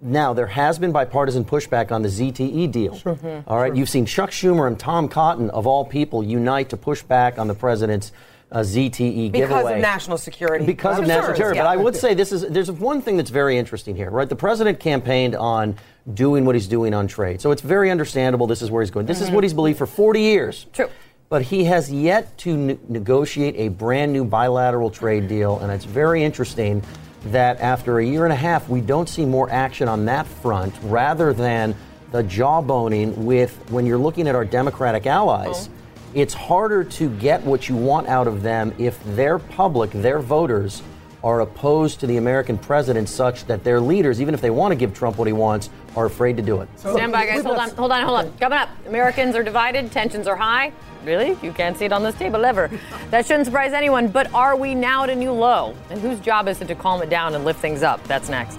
Now, 0.00 0.34
there 0.34 0.46
has 0.46 0.78
been 0.78 0.92
bipartisan 0.92 1.44
pushback 1.46 1.90
on 1.90 2.02
the 2.02 2.08
ZTE 2.08 2.70
deal. 2.70 2.94
Mm-hmm. 2.96 3.48
All 3.50 3.58
right, 3.58 3.74
you've 3.74 3.88
seen 3.88 4.04
Chuck 4.04 4.30
Schumer 4.30 4.66
and 4.66 4.78
Tom 4.78 5.08
Cotton, 5.08 5.48
of 5.50 5.66
all 5.66 5.84
people, 5.84 6.22
unite 6.22 6.68
to 6.70 6.76
push 6.76 7.02
back 7.02 7.38
on 7.38 7.48
the 7.48 7.54
president's 7.54 8.12
uh, 8.54 8.60
ZTE 8.60 9.32
because 9.32 9.48
giveaway 9.48 9.62
Because 9.62 9.72
of 9.72 9.78
national 9.80 10.16
security. 10.18 10.64
because 10.64 10.98
of 10.98 11.06
national 11.06 11.34
security. 11.34 11.56
yeah. 11.58 11.64
But 11.64 11.70
I 11.70 11.76
would 11.76 11.96
say 11.96 12.14
this 12.14 12.30
is 12.32 12.42
there's 12.48 12.70
one 12.70 13.02
thing 13.02 13.16
that's 13.16 13.30
very 13.30 13.58
interesting 13.58 13.96
here, 13.96 14.10
right? 14.10 14.28
The 14.28 14.36
president 14.36 14.78
campaigned 14.80 15.34
on 15.34 15.76
doing 16.14 16.44
what 16.44 16.54
he's 16.54 16.68
doing 16.68 16.94
on 16.94 17.06
trade, 17.08 17.40
so 17.40 17.50
it's 17.50 17.62
very 17.62 17.90
understandable. 17.90 18.46
This 18.46 18.62
is 18.62 18.70
where 18.70 18.82
he's 18.82 18.90
going. 18.90 19.06
This 19.06 19.20
is 19.20 19.26
Mm-hmm. 19.26 19.34
what 19.34 19.44
he's 19.44 19.54
believed 19.54 19.78
for 19.78 19.86
40 19.86 20.20
years. 20.20 20.66
True. 20.72 20.88
But 21.30 21.42
he 21.42 21.64
has 21.64 21.90
yet 21.90 22.36
to 22.38 22.56
ne- 22.56 22.78
negotiate 22.88 23.56
a 23.56 23.68
brand 23.68 24.12
new 24.12 24.24
bilateral 24.24 24.90
trade 24.90 25.26
deal, 25.26 25.58
and 25.60 25.72
it's 25.72 25.84
very 25.86 26.22
interesting 26.22 26.82
that 27.26 27.58
after 27.60 27.98
a 27.98 28.04
year 28.06 28.24
and 28.24 28.32
a 28.32 28.36
half, 28.36 28.68
we 28.68 28.80
don't 28.82 29.08
see 29.08 29.24
more 29.24 29.50
action 29.50 29.88
on 29.88 30.04
that 30.04 30.26
front, 30.26 30.74
rather 30.82 31.32
than 31.32 31.74
the 32.12 32.22
jawboning 32.22 33.16
with 33.16 33.56
when 33.70 33.86
you're 33.86 33.98
looking 33.98 34.28
at 34.28 34.34
our 34.36 34.44
Democratic 34.44 35.06
allies 35.06 35.68
it's 36.14 36.34
harder 36.34 36.84
to 36.84 37.10
get 37.18 37.42
what 37.42 37.68
you 37.68 37.76
want 37.76 38.06
out 38.08 38.26
of 38.26 38.42
them 38.42 38.72
if 38.78 39.02
their 39.16 39.38
public, 39.38 39.90
their 39.90 40.20
voters, 40.20 40.82
are 41.24 41.40
opposed 41.40 42.00
to 42.00 42.06
the 42.06 42.18
American 42.18 42.58
president 42.58 43.08
such 43.08 43.46
that 43.46 43.64
their 43.64 43.80
leaders, 43.80 44.20
even 44.20 44.34
if 44.34 44.42
they 44.42 44.50
want 44.50 44.72
to 44.72 44.76
give 44.76 44.92
Trump 44.92 45.16
what 45.16 45.26
he 45.26 45.32
wants, 45.32 45.70
are 45.96 46.04
afraid 46.04 46.36
to 46.36 46.42
do 46.42 46.60
it. 46.60 46.68
So 46.76 46.94
Stand 46.94 47.12
by, 47.12 47.24
guys. 47.24 47.42
Hold 47.42 47.56
on, 47.56 47.70
hold 47.70 47.92
on, 47.92 48.04
hold 48.04 48.18
on. 48.18 48.38
Coming 48.38 48.58
up, 48.58 48.68
Americans 48.86 49.34
are 49.34 49.42
divided, 49.42 49.90
tensions 49.90 50.26
are 50.26 50.36
high. 50.36 50.72
Really? 51.02 51.36
You 51.42 51.52
can't 51.52 51.78
see 51.78 51.86
it 51.86 51.92
on 51.92 52.02
this 52.02 52.14
table 52.14 52.44
ever. 52.44 52.70
That 53.10 53.26
shouldn't 53.26 53.46
surprise 53.46 53.72
anyone. 53.72 54.08
But 54.08 54.32
are 54.34 54.56
we 54.56 54.74
now 54.74 55.04
at 55.04 55.10
a 55.10 55.14
new 55.14 55.30
low? 55.30 55.74
And 55.88 56.00
whose 56.00 56.18
job 56.20 56.48
is 56.48 56.60
it 56.60 56.68
to 56.68 56.74
calm 56.74 57.00
it 57.00 57.10
down 57.10 57.34
and 57.34 57.44
lift 57.44 57.60
things 57.60 57.82
up? 57.82 58.02
That's 58.04 58.28
next. 58.28 58.58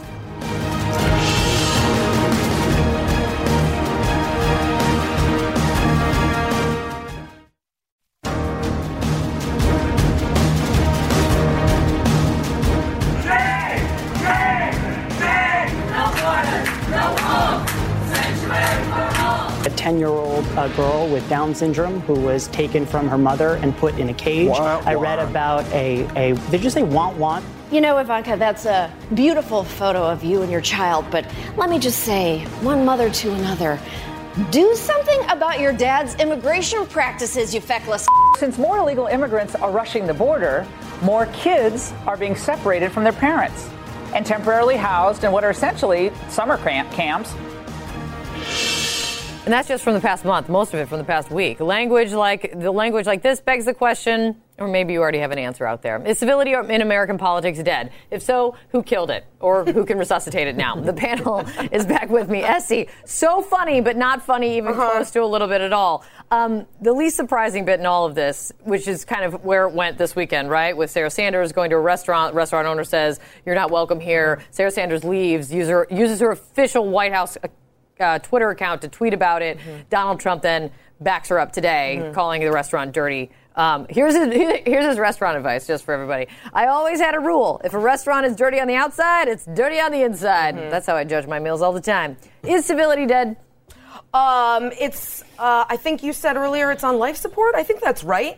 Year 20.67 20.85
old 20.85 20.89
uh, 20.89 20.99
girl 20.99 21.07
with 21.07 21.27
Down 21.29 21.53
syndrome 21.53 22.01
who 22.01 22.13
was 22.13 22.47
taken 22.47 22.85
from 22.85 23.07
her 23.07 23.17
mother 23.17 23.55
and 23.55 23.75
put 23.77 23.97
in 23.99 24.09
a 24.09 24.13
cage. 24.13 24.49
Wah, 24.49 24.81
I 24.85 24.95
read 24.95 25.19
about 25.19 25.65
a, 25.71 26.07
a, 26.15 26.35
did 26.51 26.63
you 26.63 26.69
say 26.69 26.83
want 26.83 27.17
want? 27.17 27.45
You 27.71 27.81
know, 27.81 27.97
Ivanka, 27.97 28.37
that's 28.37 28.65
a 28.65 28.93
beautiful 29.13 29.63
photo 29.63 30.03
of 30.03 30.23
you 30.23 30.43
and 30.43 30.51
your 30.51 30.61
child, 30.61 31.05
but 31.09 31.25
let 31.57 31.69
me 31.69 31.79
just 31.79 32.01
say, 32.01 32.45
one 32.61 32.85
mother 32.85 33.09
to 33.09 33.33
another, 33.33 33.79
do 34.51 34.75
something 34.75 35.19
about 35.29 35.59
your 35.59 35.73
dad's 35.73 36.15
immigration 36.15 36.85
practices, 36.87 37.53
you 37.53 37.61
feckless. 37.61 38.05
Since 38.37 38.57
more 38.57 38.77
illegal 38.77 39.07
immigrants 39.07 39.55
are 39.55 39.71
rushing 39.71 40.05
the 40.05 40.13
border, 40.13 40.67
more 41.01 41.25
kids 41.27 41.93
are 42.05 42.17
being 42.17 42.35
separated 42.35 42.91
from 42.91 43.03
their 43.03 43.13
parents 43.13 43.69
and 44.13 44.25
temporarily 44.25 44.77
housed 44.77 45.23
in 45.23 45.31
what 45.31 45.43
are 45.43 45.49
essentially 45.49 46.11
summer 46.29 46.57
cramp 46.57 46.89
camps. 46.91 47.33
And 49.45 49.53
that's 49.53 49.67
just 49.67 49.83
from 49.83 49.93
the 49.93 50.01
past 50.01 50.25
month, 50.25 50.49
most 50.49 50.73
of 50.73 50.79
it 50.79 50.89
from 50.89 50.97
the 50.97 51.03
past 51.03 51.29
week. 51.29 51.59
Language 51.59 52.13
like 52.13 52.51
the 52.59 52.71
language 52.71 53.05
like 53.05 53.21
this 53.21 53.39
begs 53.39 53.65
the 53.65 53.75
question, 53.75 54.41
or 54.57 54.67
maybe 54.67 54.93
you 54.93 54.99
already 54.99 55.19
have 55.19 55.29
an 55.29 55.37
answer 55.37 55.67
out 55.67 55.83
there. 55.83 56.03
Is 56.03 56.17
civility 56.17 56.53
in 56.53 56.81
American 56.81 57.19
politics 57.19 57.59
dead? 57.61 57.91
If 58.09 58.23
so, 58.23 58.55
who 58.69 58.81
killed 58.81 59.11
it? 59.11 59.23
Or 59.39 59.63
who 59.63 59.85
can 59.85 59.99
resuscitate 59.99 60.47
it 60.47 60.55
now? 60.55 60.75
The 60.77 60.93
panel 60.93 61.45
is 61.71 61.85
back 61.85 62.09
with 62.09 62.27
me. 62.27 62.41
S.E., 62.41 62.87
so 63.05 63.43
funny, 63.43 63.81
but 63.81 63.95
not 63.95 64.25
funny 64.25 64.57
even 64.57 64.73
close 64.73 65.11
to 65.11 65.21
a 65.21 65.27
little 65.27 65.47
bit 65.47 65.61
at 65.61 65.73
all. 65.73 66.03
Um, 66.31 66.65
the 66.81 66.93
least 66.93 67.15
surprising 67.15 67.65
bit 67.65 67.79
in 67.79 67.85
all 67.85 68.07
of 68.07 68.15
this, 68.15 68.51
which 68.63 68.87
is 68.87 69.05
kind 69.05 69.25
of 69.25 69.45
where 69.45 69.67
it 69.67 69.73
went 69.73 69.99
this 69.99 70.15
weekend, 70.15 70.49
right? 70.49 70.75
With 70.75 70.89
Sarah 70.89 71.11
Sanders 71.11 71.51
going 71.51 71.69
to 71.69 71.75
a 71.75 71.79
restaurant, 71.79 72.33
restaurant 72.33 72.65
owner 72.65 72.83
says, 72.83 73.19
You're 73.45 73.53
not 73.53 73.69
welcome 73.69 73.99
here. 73.99 74.41
Sarah 74.49 74.71
Sanders 74.71 75.03
leaves, 75.03 75.53
user, 75.53 75.85
uses 75.91 76.19
her 76.21 76.31
official 76.31 76.89
White 76.89 77.13
House 77.13 77.37
uh, 77.99 78.19
Twitter 78.19 78.49
account 78.49 78.81
to 78.81 78.87
tweet 78.87 79.13
about 79.13 79.41
it. 79.41 79.57
Donald 79.89 80.19
Trump 80.19 80.41
then 80.41 80.71
backs 81.01 81.29
her 81.29 81.39
up 81.39 81.51
today, 81.51 82.11
calling 82.13 82.41
the 82.41 82.51
restaurant 82.51 82.93
dirty. 82.93 83.31
Um, 83.55 83.85
here's 83.89 84.15
his, 84.15 84.33
here's 84.65 84.85
his 84.85 84.97
restaurant 84.99 85.37
advice, 85.37 85.65
just 85.67 85.85
for 85.85 85.93
everybody. 85.93 86.27
I 86.53 86.67
always 86.67 86.99
had 86.99 87.15
a 87.15 87.19
rule: 87.19 87.61
if 87.63 87.73
a 87.73 87.79
restaurant 87.79 88.25
is 88.25 88.35
dirty 88.35 88.59
on 88.59 88.67
the 88.67 88.75
outside, 88.75 89.27
it's 89.27 89.45
dirty 89.45 89.79
on 89.79 89.91
the 89.91 90.01
inside. 90.01 90.55
That's 90.69 90.85
how 90.85 90.95
I 90.95 91.03
judge 91.03 91.27
my 91.27 91.39
meals 91.39 91.61
all 91.61 91.73
the 91.73 91.81
time. 91.81 92.17
Is 92.43 92.65
civility 92.65 93.05
dead? 93.05 93.37
Um, 94.13 94.71
it's. 94.79 95.23
Uh, 95.37 95.65
I 95.67 95.77
think 95.77 96.03
you 96.03 96.13
said 96.13 96.37
earlier 96.37 96.71
it's 96.71 96.83
on 96.83 96.97
life 96.97 97.17
support. 97.17 97.55
I 97.55 97.63
think 97.63 97.81
that's 97.81 98.03
right. 98.03 98.35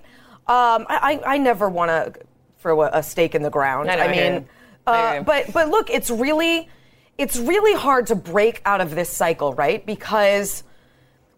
Um, 0.48 0.86
I, 0.90 1.20
I, 1.26 1.34
I 1.34 1.38
never 1.38 1.70
want 1.70 1.90
to 1.90 2.22
throw 2.60 2.82
a, 2.84 2.90
a 2.94 3.04
stake 3.04 3.36
in 3.36 3.42
the 3.42 3.50
ground. 3.50 3.90
I 3.92 3.96
know, 3.96 4.04
I 4.04 4.08
mean. 4.08 4.48
Uh, 4.88 5.22
but 5.22 5.52
but 5.54 5.68
look, 5.70 5.90
it's 5.90 6.10
really 6.10 6.70
it's 7.18 7.38
really 7.38 7.74
hard 7.80 8.08
to 8.08 8.16
break 8.16 8.62
out 8.66 8.82
of 8.82 8.94
this 8.96 9.10
cycle, 9.10 9.54
right? 9.54 9.86
Because 9.86 10.64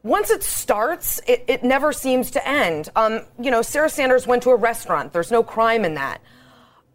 once 0.04 0.30
it 0.30 0.44
starts, 0.44 1.20
it, 1.28 1.44
it 1.48 1.64
never 1.64 1.92
seems 1.92 2.32
to 2.32 2.48
end. 2.48 2.90
Um, 2.96 3.22
you 3.40 3.52
know, 3.52 3.62
Sarah 3.62 3.90
Sanders 3.90 4.28
went 4.28 4.44
to 4.44 4.50
a 4.52 4.56
restaurant. 4.56 5.14
There's 5.14 5.32
no 5.32 5.44
crime 5.44 5.86
in 5.86 5.96
that. 5.96 6.22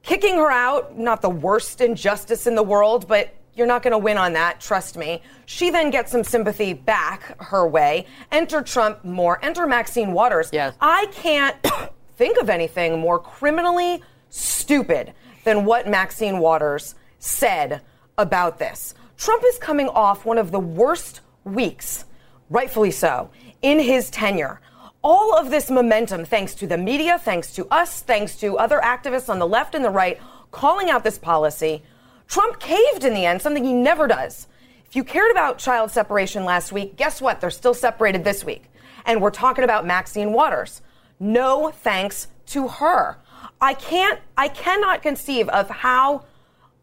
Kicking 0.03 0.37
her 0.37 0.51
out, 0.51 0.99
not 0.99 1.23
the 1.23 1.31
worst 1.31 1.81
injustice 1.81 2.47
in 2.47 2.55
the 2.55 2.63
world, 2.63 3.09
but 3.09 3.35
you're 3.55 3.67
not 3.67 3.83
going 3.83 3.93
to 3.93 3.99
win 3.99 4.19
on 4.19 4.33
that, 4.35 4.61
trust 4.61 4.97
me. 4.97 5.23
She 5.47 5.71
then 5.71 5.91
gets 5.91 6.11
some 6.11 6.25
sympathy 6.25 6.73
back 6.73 7.41
her 7.41 7.67
way. 7.67 8.07
Enter 8.33 8.63
Trump 8.63 9.05
more. 9.05 9.39
Enter 9.43 9.67
Maxine 9.67 10.13
Waters. 10.13 10.51
Yes. 10.53 10.75
I 10.81 11.07
can't 11.13 11.57
think 12.17 12.39
of 12.39 12.51
anything 12.51 12.99
more 12.99 13.19
criminally 13.19 14.03
stupid 14.29 15.15
than 15.45 15.65
what 15.65 15.89
Maxine 15.89 16.39
Waters 16.39 16.95
said 17.19 17.83
about 18.19 18.59
this. 18.59 18.95
Trump 19.17 19.43
is 19.47 19.59
coming 19.59 19.89
off 19.89 20.25
one 20.25 20.39
of 20.39 20.51
the 20.51 20.61
worst 20.61 21.21
weeks, 21.45 22.05
rightfully 22.51 22.91
so, 22.91 23.31
in 23.63 23.79
his 23.79 24.11
tenure. 24.11 24.61
All 25.03 25.37
of 25.37 25.51
this 25.51 25.71
momentum, 25.71 26.25
thanks 26.25 26.55
to 26.57 26.67
the 26.67 26.79
media, 26.79 27.19
thanks 27.19 27.53
to 27.55 27.67
us, 27.71 28.01
thanks 28.01 28.37
to 28.37 28.59
other 28.59 28.81
activists 28.83 29.29
on 29.29 29.39
the 29.39 29.47
left 29.47 29.75
and 29.75 29.85
the 29.85 29.91
right 29.91 30.19
calling 30.51 30.89
out 30.89 31.05
this 31.05 31.19
policy, 31.19 31.83
Trump 32.29 32.59
caved 32.59 33.05
in 33.05 33.13
the 33.13 33.27
end, 33.27 33.43
something 33.43 33.65
he 33.65 33.73
never 33.73 34.07
does. 34.07 34.47
If 34.87 34.97
you 34.97 35.05
cared 35.05 35.31
about 35.31 35.59
child 35.59 35.91
separation 35.91 36.45
last 36.45 36.73
week, 36.73 36.97
guess 36.97 37.21
what? 37.21 37.41
They're 37.41 37.51
still 37.51 37.75
separated 37.75 38.25
this 38.25 38.45
week. 38.45 38.71
And 39.05 39.21
we're 39.21 39.31
talking 39.31 39.65
about 39.65 39.85
Maxine 39.85 40.33
Waters. 40.33 40.81
No 41.19 41.71
thanks 41.71 42.29
to 42.47 42.69
her. 42.69 43.19
I 43.61 43.75
can't, 43.75 44.21
I 44.37 44.49
cannot 44.49 45.03
conceive 45.03 45.49
of 45.49 45.69
how 45.69 46.25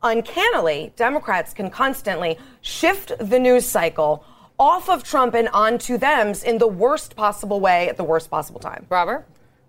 uncannily 0.04 0.94
Democrats 0.96 1.54
can 1.54 1.70
constantly 1.70 2.38
shift 2.62 3.12
the 3.20 3.40
news 3.40 3.66
cycle 3.66 4.26
off 4.60 4.90
of 4.90 5.04
Trump 5.04 5.34
and 5.34 5.50
onto 5.50 5.98
them's 5.98 6.44
in 6.44 6.58
the 6.58 6.68
worst 6.68 7.16
possible 7.16 7.60
way 7.60 7.90
at 7.90 7.98
the 7.98 8.04
worst 8.04 8.30
possible 8.30 8.60
time. 8.60 8.86
Robert? 8.90 9.26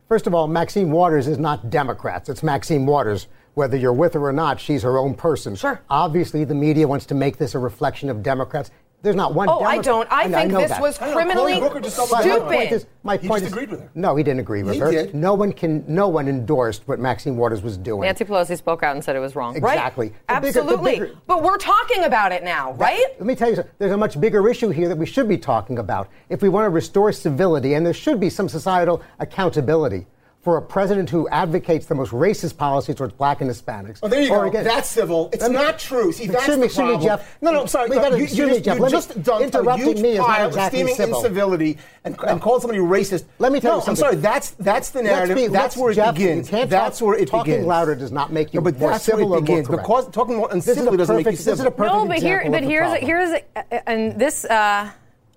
First 0.08 0.26
of 0.26 0.34
all, 0.34 0.46
Maxine 0.48 0.90
Waters 0.90 1.26
is 1.26 1.38
not 1.38 1.70
Democrats. 1.70 2.28
It's 2.28 2.42
Maxine 2.42 2.84
Waters. 2.84 3.28
Whether 3.54 3.76
you're 3.76 3.92
with 3.92 4.14
her 4.14 4.26
or 4.26 4.32
not, 4.32 4.60
she's 4.60 4.82
her 4.82 4.98
own 4.98 5.14
person. 5.14 5.54
Sure. 5.54 5.80
Obviously, 5.88 6.44
the 6.44 6.54
media 6.54 6.88
wants 6.88 7.06
to 7.06 7.14
make 7.14 7.36
this 7.36 7.54
a 7.54 7.58
reflection 7.58 8.08
of 8.08 8.22
Democrats. 8.22 8.70
There's 9.02 9.16
not 9.16 9.34
one. 9.34 9.48
Oh, 9.48 9.60
I 9.64 9.78
don't. 9.78 10.06
I 10.12 10.28
think 10.28 10.52
know 10.52 10.60
this 10.60 10.70
that. 10.70 10.80
was 10.80 11.00
I 11.02 11.06
know, 11.08 11.12
criminally 11.14 11.54
Cory 11.58 11.68
Booker 11.68 11.80
just 11.80 11.96
told 11.96 12.10
me 12.10 12.14
But 12.18 12.24
My 12.24 12.30
stupid. 12.32 12.46
point 12.56 12.72
is, 12.72 12.86
my 13.02 13.16
He 13.16 13.28
point 13.28 13.42
just 13.42 13.46
is, 13.48 13.52
agreed 13.52 13.70
with 13.70 13.80
her. 13.80 13.90
No, 13.96 14.14
he 14.14 14.22
didn't 14.22 14.38
agree 14.40 14.62
with 14.62 14.74
He 14.74 14.80
her. 14.80 14.92
did. 14.92 15.14
No 15.14 15.34
one 15.34 15.52
can. 15.52 15.84
No 15.88 16.08
one 16.08 16.28
endorsed 16.28 16.86
what 16.86 17.00
Maxine 17.00 17.36
Waters 17.36 17.62
was 17.62 17.76
doing. 17.76 18.02
Nancy 18.02 18.24
Pelosi 18.24 18.56
spoke 18.56 18.82
out 18.84 18.94
and 18.94 19.04
said 19.04 19.16
it 19.16 19.18
was 19.20 19.34
wrong. 19.34 19.56
Exactly. 19.56 20.08
The 20.08 20.14
bigger- 20.14 20.52
the 20.52 20.60
Absolutely. 20.60 20.92
bigger- 20.92 21.10
but 21.26 21.42
we're 21.42 21.58
talking 21.58 22.04
about 22.04 22.30
it 22.30 22.44
now, 22.44 22.72
right? 22.74 23.04
Let 23.18 23.26
me 23.26 23.34
tell 23.34 23.48
you 23.50 23.56
something. 23.56 23.72
There's 23.78 23.92
a 23.92 23.96
much 23.96 24.20
bigger 24.20 24.48
issue 24.48 24.68
here 24.70 24.88
that 24.88 24.98
we 24.98 25.06
should 25.06 25.28
be 25.28 25.36
talking 25.38 25.78
about. 25.78 26.08
If 26.28 26.40
we 26.40 26.48
want 26.48 26.66
to 26.66 26.70
restore 26.70 27.10
civility, 27.10 27.74
and 27.74 27.84
there 27.84 27.92
should 27.92 28.20
be 28.20 28.30
some 28.30 28.48
societal 28.48 29.02
accountability 29.18 30.06
for 30.42 30.56
a 30.56 30.62
president 30.62 31.08
who 31.08 31.28
advocates 31.28 31.86
the 31.86 31.94
most 31.94 32.10
racist 32.10 32.56
policies 32.56 32.96
towards 32.96 33.12
black 33.14 33.40
and 33.40 33.48
Hispanics. 33.48 34.00
Oh, 34.02 34.08
there 34.08 34.20
you 34.22 34.32
or 34.32 34.40
go. 34.42 34.48
against- 34.48 34.68
That's 34.68 34.90
civil. 34.90 35.30
It's 35.32 35.46
me- 35.48 35.54
not 35.54 35.78
true. 35.78 36.10
See, 36.10 36.26
that's 36.26 36.38
excuse 36.48 36.56
the 36.56 36.60
me, 36.60 36.66
excuse 36.66 36.98
me. 36.98 37.04
Jeff. 37.04 37.36
No, 37.40 37.52
no, 37.52 37.60
I'm 37.60 37.68
sorry. 37.68 37.88
We 37.88 37.94
gotta- 37.94 38.16
you, 38.18 38.24
excuse 38.24 38.48
you 38.48 38.54
me, 38.56 38.60
Jeff. 38.60 38.74
You 38.76 38.82
Let 38.82 38.90
me- 38.90 38.98
just 38.98 39.22
dumped 39.22 39.54
a 39.54 39.76
huge 39.76 40.00
me 40.00 40.10
is 40.10 40.18
not 40.18 40.26
pile 40.26 40.48
exactly 40.48 40.80
of 40.80 40.88
steaming 40.88 40.96
civil. 40.96 41.16
incivility 41.20 41.78
and, 42.04 42.16
and 42.26 42.40
called 42.42 42.60
somebody 42.60 42.80
racist. 42.80 43.22
Let 43.38 43.52
me 43.52 43.60
tell 43.60 43.76
no, 43.78 43.84
you 43.84 43.90
I'm 43.90 43.94
sorry. 43.96 44.16
That's 44.16 44.50
that's 44.58 44.90
the 44.90 45.02
Let's 45.02 45.12
narrative. 45.14 45.36
be- 45.36 45.46
that's 45.46 45.76
where 45.76 45.92
it 45.92 45.94
Jeff, 45.94 46.14
begins. 46.16 46.50
You 46.50 46.56
can't 46.58 46.68
that's 46.70 46.98
talk, 46.98 47.06
where 47.06 47.16
it 47.18 47.28
talking 47.28 47.52
begins. 47.52 47.66
louder 47.68 47.94
does 47.94 48.10
not 48.10 48.32
make 48.32 48.52
you 48.52 48.58
No, 48.58 48.64
but 48.64 48.80
more 48.80 48.90
that's 48.90 49.04
civil 49.04 49.28
where 49.28 49.38
it 49.38 49.42
more 49.42 49.56
begins. 49.56 49.68
Because 49.68 50.08
talking 50.10 50.36
more 50.38 50.48
This 50.48 50.66
is 50.66 50.66
a 50.66 50.70
uncivilly 50.72 50.96
doesn't 50.96 51.16
make 51.16 51.26
you 51.26 51.30
perfect- 51.30 51.44
this 51.44 51.54
is 51.54 51.60
a 51.60 51.62
civil. 51.62 51.70
perfect 51.70 51.94
No, 51.94 52.06
but 52.08 52.18
here, 52.18 52.42
but 52.50 52.64
of 52.64 52.68
here's 52.68 52.92
here's 52.98 53.40
and 53.86 54.18
this 54.18 54.44
uh, 54.46 54.90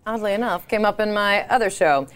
oddly 0.08 0.34
enough 0.34 0.68
came 0.68 0.84
up 0.84 1.00
in 1.00 1.14
my 1.14 1.48
other 1.48 1.70
show. 1.70 2.08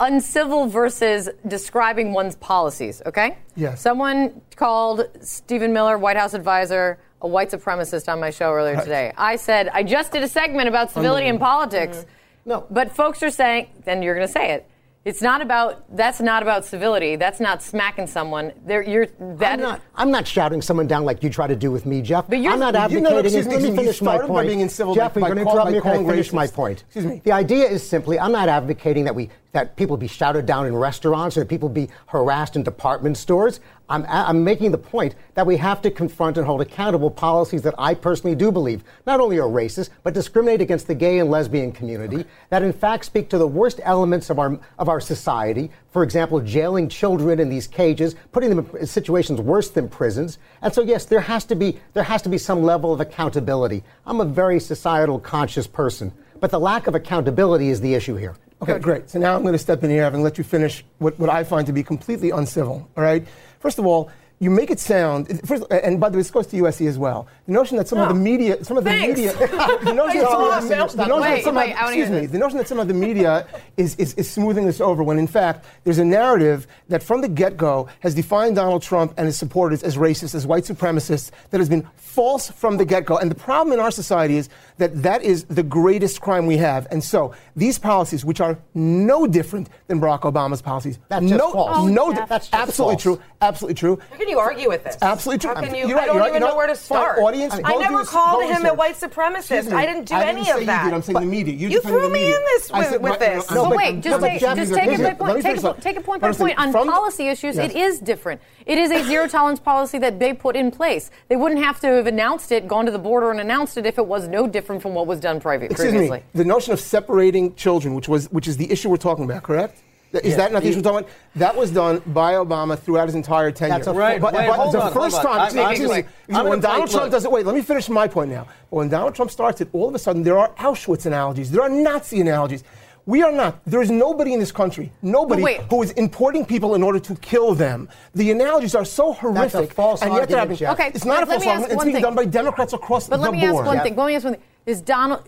Uncivil 0.00 0.66
versus 0.68 1.28
describing 1.46 2.12
one's 2.12 2.36
policies. 2.36 3.02
Okay. 3.04 3.38
Yes. 3.56 3.80
Someone 3.80 4.40
called 4.56 5.08
Stephen 5.20 5.72
Miller, 5.72 5.98
White 5.98 6.16
House 6.16 6.34
advisor, 6.34 6.98
a 7.20 7.26
white 7.26 7.50
supremacist 7.50 8.10
on 8.12 8.20
my 8.20 8.30
show 8.30 8.52
earlier 8.52 8.74
Right. 8.74 8.84
today. 8.84 9.12
I 9.16 9.36
said 9.36 9.68
I 9.72 9.82
just 9.82 10.12
did 10.12 10.22
a 10.22 10.28
segment 10.28 10.68
about 10.68 10.92
civility 10.92 11.26
in 11.26 11.38
politics. 11.38 11.98
Mm-hmm. 11.98 12.48
No. 12.50 12.66
But 12.70 12.94
folks 12.94 13.22
are 13.22 13.30
saying, 13.30 13.68
then 13.84 14.02
you're 14.02 14.14
going 14.14 14.26
to 14.26 14.32
say 14.32 14.52
it. 14.52 14.70
It's 15.08 15.22
not 15.22 15.40
about. 15.40 15.84
That's 15.96 16.20
not 16.20 16.42
about 16.42 16.66
civility. 16.66 17.16
That's 17.16 17.40
not 17.40 17.62
smacking 17.62 18.06
someone. 18.06 18.52
There, 18.66 18.82
you're. 18.82 19.06
That 19.38 19.54
I'm 19.54 19.60
not, 19.60 19.80
I'm 19.94 20.10
not 20.10 20.28
shouting 20.28 20.60
someone 20.60 20.86
down 20.86 21.06
like 21.06 21.22
you 21.22 21.30
try 21.30 21.46
to 21.46 21.56
do 21.56 21.70
with 21.70 21.86
me, 21.86 22.02
Jeff. 22.02 22.28
But 22.28 22.40
you're- 22.40 22.48
I'm 22.52 22.60
not 22.60 22.74
You- 22.74 22.80
advocating. 22.80 23.04
no, 23.04 23.10
no, 23.12 23.18
excuse 23.20 23.46
me, 23.46 23.52
let 23.54 23.62
me 23.62 23.68
you 23.70 23.74
finish 23.74 24.02
my 24.02 24.12
started 24.16 24.28
by 24.28 24.34
point. 24.34 24.48
being 24.48 24.58
incivil 24.60 24.94
Jeff, 24.94 25.14
by- 25.14 25.20
you're 25.20 25.28
going 25.34 25.38
to 25.38 25.44
by 25.46 25.50
interrupt 25.50 25.70
me. 25.72 25.80
Can 25.80 25.90
I 25.90 26.10
finish 26.10 26.30
calling 26.30 26.46
my 26.46 26.46
point? 26.54 26.84
Excuse 26.88 27.06
me. 27.06 27.22
The 27.24 27.32
idea 27.32 27.64
is 27.66 27.88
simply, 27.88 28.20
I'm 28.20 28.32
not 28.32 28.50
advocating 28.50 29.04
that 29.04 29.14
we 29.14 29.30
that 29.52 29.76
people 29.76 29.96
be 29.96 30.06
shouted 30.08 30.44
down 30.44 30.66
in 30.66 30.76
restaurants 30.76 31.38
or 31.38 31.40
that 31.40 31.48
people 31.48 31.70
be 31.70 31.88
harassed 32.08 32.54
in 32.54 32.62
department 32.62 33.16
stores. 33.16 33.60
I'm, 33.88 34.04
I'm 34.08 34.44
making 34.44 34.70
the 34.70 34.78
point 34.78 35.14
that 35.34 35.46
we 35.46 35.56
have 35.56 35.80
to 35.82 35.90
confront 35.90 36.36
and 36.36 36.46
hold 36.46 36.60
accountable 36.60 37.10
policies 37.10 37.62
that 37.62 37.74
I 37.78 37.94
personally 37.94 38.36
do 38.36 38.52
believe 38.52 38.84
not 39.06 39.20
only 39.20 39.38
are 39.38 39.48
racist, 39.48 39.90
but 40.02 40.12
discriminate 40.12 40.60
against 40.60 40.86
the 40.86 40.94
gay 40.94 41.18
and 41.18 41.30
lesbian 41.30 41.72
community, 41.72 42.24
that 42.50 42.62
in 42.62 42.72
fact 42.72 43.06
speak 43.06 43.30
to 43.30 43.38
the 43.38 43.46
worst 43.46 43.80
elements 43.82 44.28
of 44.28 44.38
our, 44.38 44.58
of 44.78 44.88
our 44.88 45.00
society. 45.00 45.70
For 45.90 46.02
example, 46.02 46.40
jailing 46.40 46.88
children 46.88 47.40
in 47.40 47.48
these 47.48 47.66
cages, 47.66 48.14
putting 48.32 48.50
them 48.50 48.68
in 48.78 48.86
situations 48.86 49.40
worse 49.40 49.70
than 49.70 49.88
prisons. 49.88 50.38
And 50.60 50.72
so, 50.72 50.82
yes, 50.82 51.06
there 51.06 51.20
has 51.20 51.44
to 51.46 51.54
be, 51.54 51.80
there 51.94 52.04
has 52.04 52.20
to 52.22 52.28
be 52.28 52.38
some 52.38 52.62
level 52.62 52.92
of 52.92 53.00
accountability. 53.00 53.82
I'm 54.04 54.20
a 54.20 54.26
very 54.26 54.60
societal 54.60 55.18
conscious 55.18 55.66
person, 55.66 56.12
but 56.40 56.50
the 56.50 56.60
lack 56.60 56.86
of 56.88 56.94
accountability 56.94 57.70
is 57.70 57.80
the 57.80 57.94
issue 57.94 58.16
here. 58.16 58.36
Okay, 58.60 58.78
great. 58.80 59.08
So 59.08 59.20
now 59.20 59.36
I'm 59.36 59.42
going 59.42 59.52
to 59.52 59.58
step 59.58 59.84
in 59.84 59.90
here 59.90 60.04
and 60.04 60.22
let 60.22 60.36
you 60.36 60.42
finish 60.42 60.84
what, 60.98 61.16
what 61.18 61.30
I 61.30 61.44
find 61.44 61.66
to 61.68 61.72
be 61.72 61.84
completely 61.84 62.30
uncivil. 62.30 62.88
All 62.96 63.04
right. 63.04 63.24
First 63.60 63.78
of 63.78 63.86
all, 63.86 64.10
you 64.40 64.50
make 64.50 64.70
it 64.70 64.78
sound. 64.78 65.40
First, 65.46 65.64
and 65.70 65.98
by 65.98 66.08
the 66.08 66.16
way, 66.16 66.20
this 66.20 66.30
goes 66.30 66.46
to 66.48 66.56
USC 66.56 66.86
as 66.86 66.96
well. 66.96 67.26
The 67.46 67.52
notion 67.52 67.76
that 67.76 67.88
some 67.88 67.98
of 67.98 68.08
the 68.08 68.14
media, 68.14 68.62
some 68.64 68.76
of 68.76 68.84
the 68.84 68.90
Thanks. 68.90 69.18
media, 69.18 69.32
the 69.82 69.92
notion 69.92 70.20
that 70.20 70.30
some 70.30 70.44
of 70.44 70.62
the, 70.62 70.96
the 70.96 71.06
notion 71.06 71.20
that 71.20 71.42
some 71.42 71.54
wait, 71.56 71.74
of, 71.74 71.88
excuse 71.88 72.10
me, 72.10 72.26
the 72.26 72.38
notion 72.38 72.58
that 72.58 72.68
some 72.68 72.78
of 72.78 72.86
the 72.86 72.94
media 72.94 73.46
is, 73.76 73.96
is, 73.96 74.14
is 74.14 74.30
smoothing 74.30 74.66
this 74.66 74.80
over 74.80 75.02
when 75.02 75.18
in 75.18 75.26
fact 75.26 75.66
there's 75.82 75.98
a 75.98 76.04
narrative 76.04 76.68
that 76.88 77.02
from 77.02 77.20
the 77.20 77.28
get-go 77.28 77.88
has 78.00 78.14
defined 78.14 78.56
Donald 78.56 78.82
Trump 78.82 79.12
and 79.16 79.26
his 79.26 79.36
supporters 79.36 79.82
as 79.82 79.96
racist, 79.96 80.34
as 80.34 80.46
white 80.46 80.64
supremacists, 80.64 81.32
that 81.50 81.58
has 81.58 81.68
been 81.68 81.86
false 81.96 82.48
from 82.50 82.76
the 82.76 82.84
get-go. 82.84 83.16
And 83.18 83.30
the 83.30 83.34
problem 83.34 83.72
in 83.72 83.80
our 83.80 83.90
society 83.90 84.36
is 84.36 84.48
that 84.78 85.02
that 85.02 85.22
is 85.22 85.44
the 85.44 85.62
greatest 85.62 86.20
crime 86.20 86.46
we 86.46 86.56
have. 86.56 86.86
And 86.90 87.02
so 87.02 87.34
these 87.56 87.78
policies, 87.78 88.24
which 88.24 88.40
are 88.40 88.58
no 88.74 89.26
different 89.26 89.68
than 89.88 90.00
Barack 90.00 90.20
Obama's 90.20 90.62
policies, 90.62 90.98
That's 91.08 91.26
just 91.26 91.38
no, 91.38 91.52
false. 91.52 91.90
no, 91.90 92.06
Oh, 92.08 92.12
Jeff. 92.14 92.28
That's 92.28 92.46
just 92.48 92.54
absolutely 92.60 92.94
false. 92.94 93.02
true, 93.02 93.20
absolutely 93.42 93.74
true. 93.74 93.98
How 94.10 94.16
can 94.16 94.28
you 94.28 94.38
argue 94.38 94.68
with 94.68 94.84
this? 94.84 94.96
Absolutely 95.02 95.38
true. 95.40 95.48
How 95.54 95.60
can 95.60 95.64
I'm- 95.66 95.74
you? 95.74 95.88
you're 95.88 95.98
I 95.98 96.06
don't 96.06 96.14
you're 96.14 96.22
right, 96.22 96.28
even 96.30 96.42
you 96.42 96.48
know 96.48 96.56
where 96.56 96.66
to 96.68 96.76
start. 96.76 97.18
audience, 97.18 97.54
I 97.54 97.60
go 97.62 97.78
never 97.78 98.04
called 98.04 98.44
him 98.50 98.64
a 98.64 98.72
white 98.74 98.94
supremacist. 98.96 99.72
I 99.72 99.84
didn't 99.84 100.04
do 100.06 100.14
I 100.14 100.24
any 100.24 100.44
say 100.44 100.50
of 100.52 100.60
you 100.60 100.66
that. 100.66 100.84
did. 100.84 100.94
I'm 100.94 101.02
saying 101.02 101.18
the 101.20 101.26
media. 101.26 101.54
You, 101.54 101.68
You 101.68 101.80
threw 101.82 102.08
me 102.08 102.26
in 102.26 102.30
this 102.30 102.70
with, 102.72 102.86
said, 102.88 103.02
with 103.02 103.18
this. 103.18 103.50
no, 103.50 103.68
but- 103.68 103.76
wait, 103.76 103.94
no, 103.96 104.00
just 104.00 104.20
but 104.20 104.28
take, 104.28 104.40
just 104.40 104.74
take, 104.74 104.88
these 104.90 105.00
a 105.00 105.14
point, 105.14 105.34
take, 105.34 105.42
finish 105.42 105.58
a, 105.60 105.62
that. 105.62 105.80
take 105.82 105.96
a 105.98 106.00
point 106.00 106.22
by 106.22 106.32
point 106.32 106.58
on 106.58 106.72
policy 106.72 107.26
issues. 107.28 107.58
It 107.58 107.74
is 107.74 107.98
different. 107.98 108.40
It 108.66 108.78
is 108.78 108.90
a 108.90 109.02
zero 109.04 109.26
tolerance 109.26 109.60
policy 109.60 109.98
that 109.98 110.18
they 110.18 110.34
put 110.34 110.54
in 110.54 110.70
place. 110.70 111.10
They 111.28 111.36
wouldn't 111.36 111.62
have 111.64 111.80
to 111.80 111.86
have 111.88 112.06
announced 112.06 112.52
it, 112.52 112.68
gone 112.68 112.84
to 112.86 112.92
the 112.92 112.98
border 112.98 113.30
and 113.30 113.40
announced 113.40 113.76
it 113.78 113.86
if 113.86 113.98
it 113.98 114.06
was 114.06 114.28
no 114.28 114.46
different 114.46 114.67
from 114.78 114.92
what 114.94 115.06
was 115.06 115.18
done 115.20 115.40
private, 115.40 115.70
Excuse 115.70 115.90
previously. 115.92 116.18
me. 116.18 116.24
The 116.34 116.44
notion 116.44 116.72
of 116.74 116.80
separating 116.80 117.54
children, 117.54 117.94
which 117.94 118.08
was 118.08 118.30
which 118.30 118.46
is 118.46 118.56
the 118.58 118.70
issue 118.70 118.90
we're 118.90 118.98
talking 118.98 119.24
about, 119.24 119.42
correct? 119.42 119.78
Is 120.12 120.20
Yeah. 120.32 120.36
that 120.36 120.52
not 120.52 120.62
the 120.62 120.68
issue 120.68 120.78
we're 120.78 120.82
talking 120.82 120.98
about? 121.00 121.10
That 121.36 121.56
was 121.56 121.70
done 121.70 122.00
by 122.06 122.32
Obama 122.34 122.78
throughout 122.78 123.06
his 123.08 123.14
entire 123.14 123.50
tenure. 123.50 123.74
That's 123.74 123.88
a- 123.88 123.92
Right, 123.92 124.18
But, 124.20 124.32
wait, 124.34 124.46
but 124.48 124.56
hold 124.58 124.72
the 124.74 124.80
on, 124.82 124.92
first 124.92 125.16
hold 125.16 125.26
on. 125.26 125.50
time, 125.50 125.58
I'm- 125.58 125.70
excuse 125.70 125.88
me, 125.90 125.94
I'm 125.96 126.00
excuse 126.00 126.14
gonna- 126.28 126.38
I'm 126.44 126.48
when 126.48 126.60
Donald 126.60 126.84
play- 126.84 126.92
Trump 126.92 127.04
look. 127.04 127.12
does 127.12 127.24
it, 127.26 127.30
wait, 127.32 127.44
let 127.46 127.54
me 127.54 127.60
finish 127.62 127.88
my 127.90 128.08
point 128.08 128.30
now. 128.30 128.46
When 128.70 128.88
Donald 128.88 129.14
Trump 129.14 129.30
starts 129.30 129.60
it, 129.60 129.68
all 129.74 129.88
of 129.88 129.94
a 129.94 129.98
sudden 129.98 130.22
there 130.22 130.38
are 130.38 130.48
Auschwitz 130.58 131.04
analogies, 131.06 131.50
there 131.50 131.62
are 131.62 131.68
Nazi 131.68 132.20
analogies. 132.22 132.64
We 133.04 133.22
are 133.22 133.32
not. 133.32 133.60
There 133.66 133.80
is 133.80 133.90
nobody 133.90 134.34
in 134.34 134.40
this 134.40 134.52
country, 134.52 134.92
nobody 135.02 135.42
wait. 135.42 135.60
who 135.70 135.82
is 135.82 135.92
importing 135.92 136.44
people 136.44 136.74
in 136.74 136.82
order 136.82 136.98
to 137.00 137.14
kill 137.16 137.54
them. 137.54 137.88
The 138.14 138.30
analogies 138.30 138.74
are 138.74 138.84
so 138.84 139.14
horrific, 139.14 139.72
false 139.72 140.02
and 140.02 140.12
yet 140.12 140.28
they're 140.28 140.38
argument, 140.40 140.60
happening. 140.60 140.86
Okay, 140.88 140.92
it's 140.94 141.06
not 141.06 141.16
a 141.16 141.20
let- 141.20 141.28
let 141.28 141.34
false 141.36 141.44
me 141.44 141.48
ask 141.48 141.54
argument. 141.62 141.72
It's 141.72 141.84
being 141.84 141.94
thing. 141.96 142.02
done 142.02 142.14
by 142.14 142.24
Democrats 142.26 142.72
across 142.74 143.08
But 143.08 143.16
the 143.16 143.22
let 143.22 143.32
me 143.32 143.44
ask 143.46 143.54
one 143.54 143.64
thing. 143.80 143.96
Let 143.96 144.06
me 144.08 144.14
ask 144.14 144.24
one 144.24 144.34
thing. 144.34 144.42
Is 144.68 144.82
Donald 144.82 145.22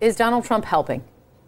is 0.00 0.16
Donald 0.16 0.44
Trump 0.44 0.64
helping 0.64 1.04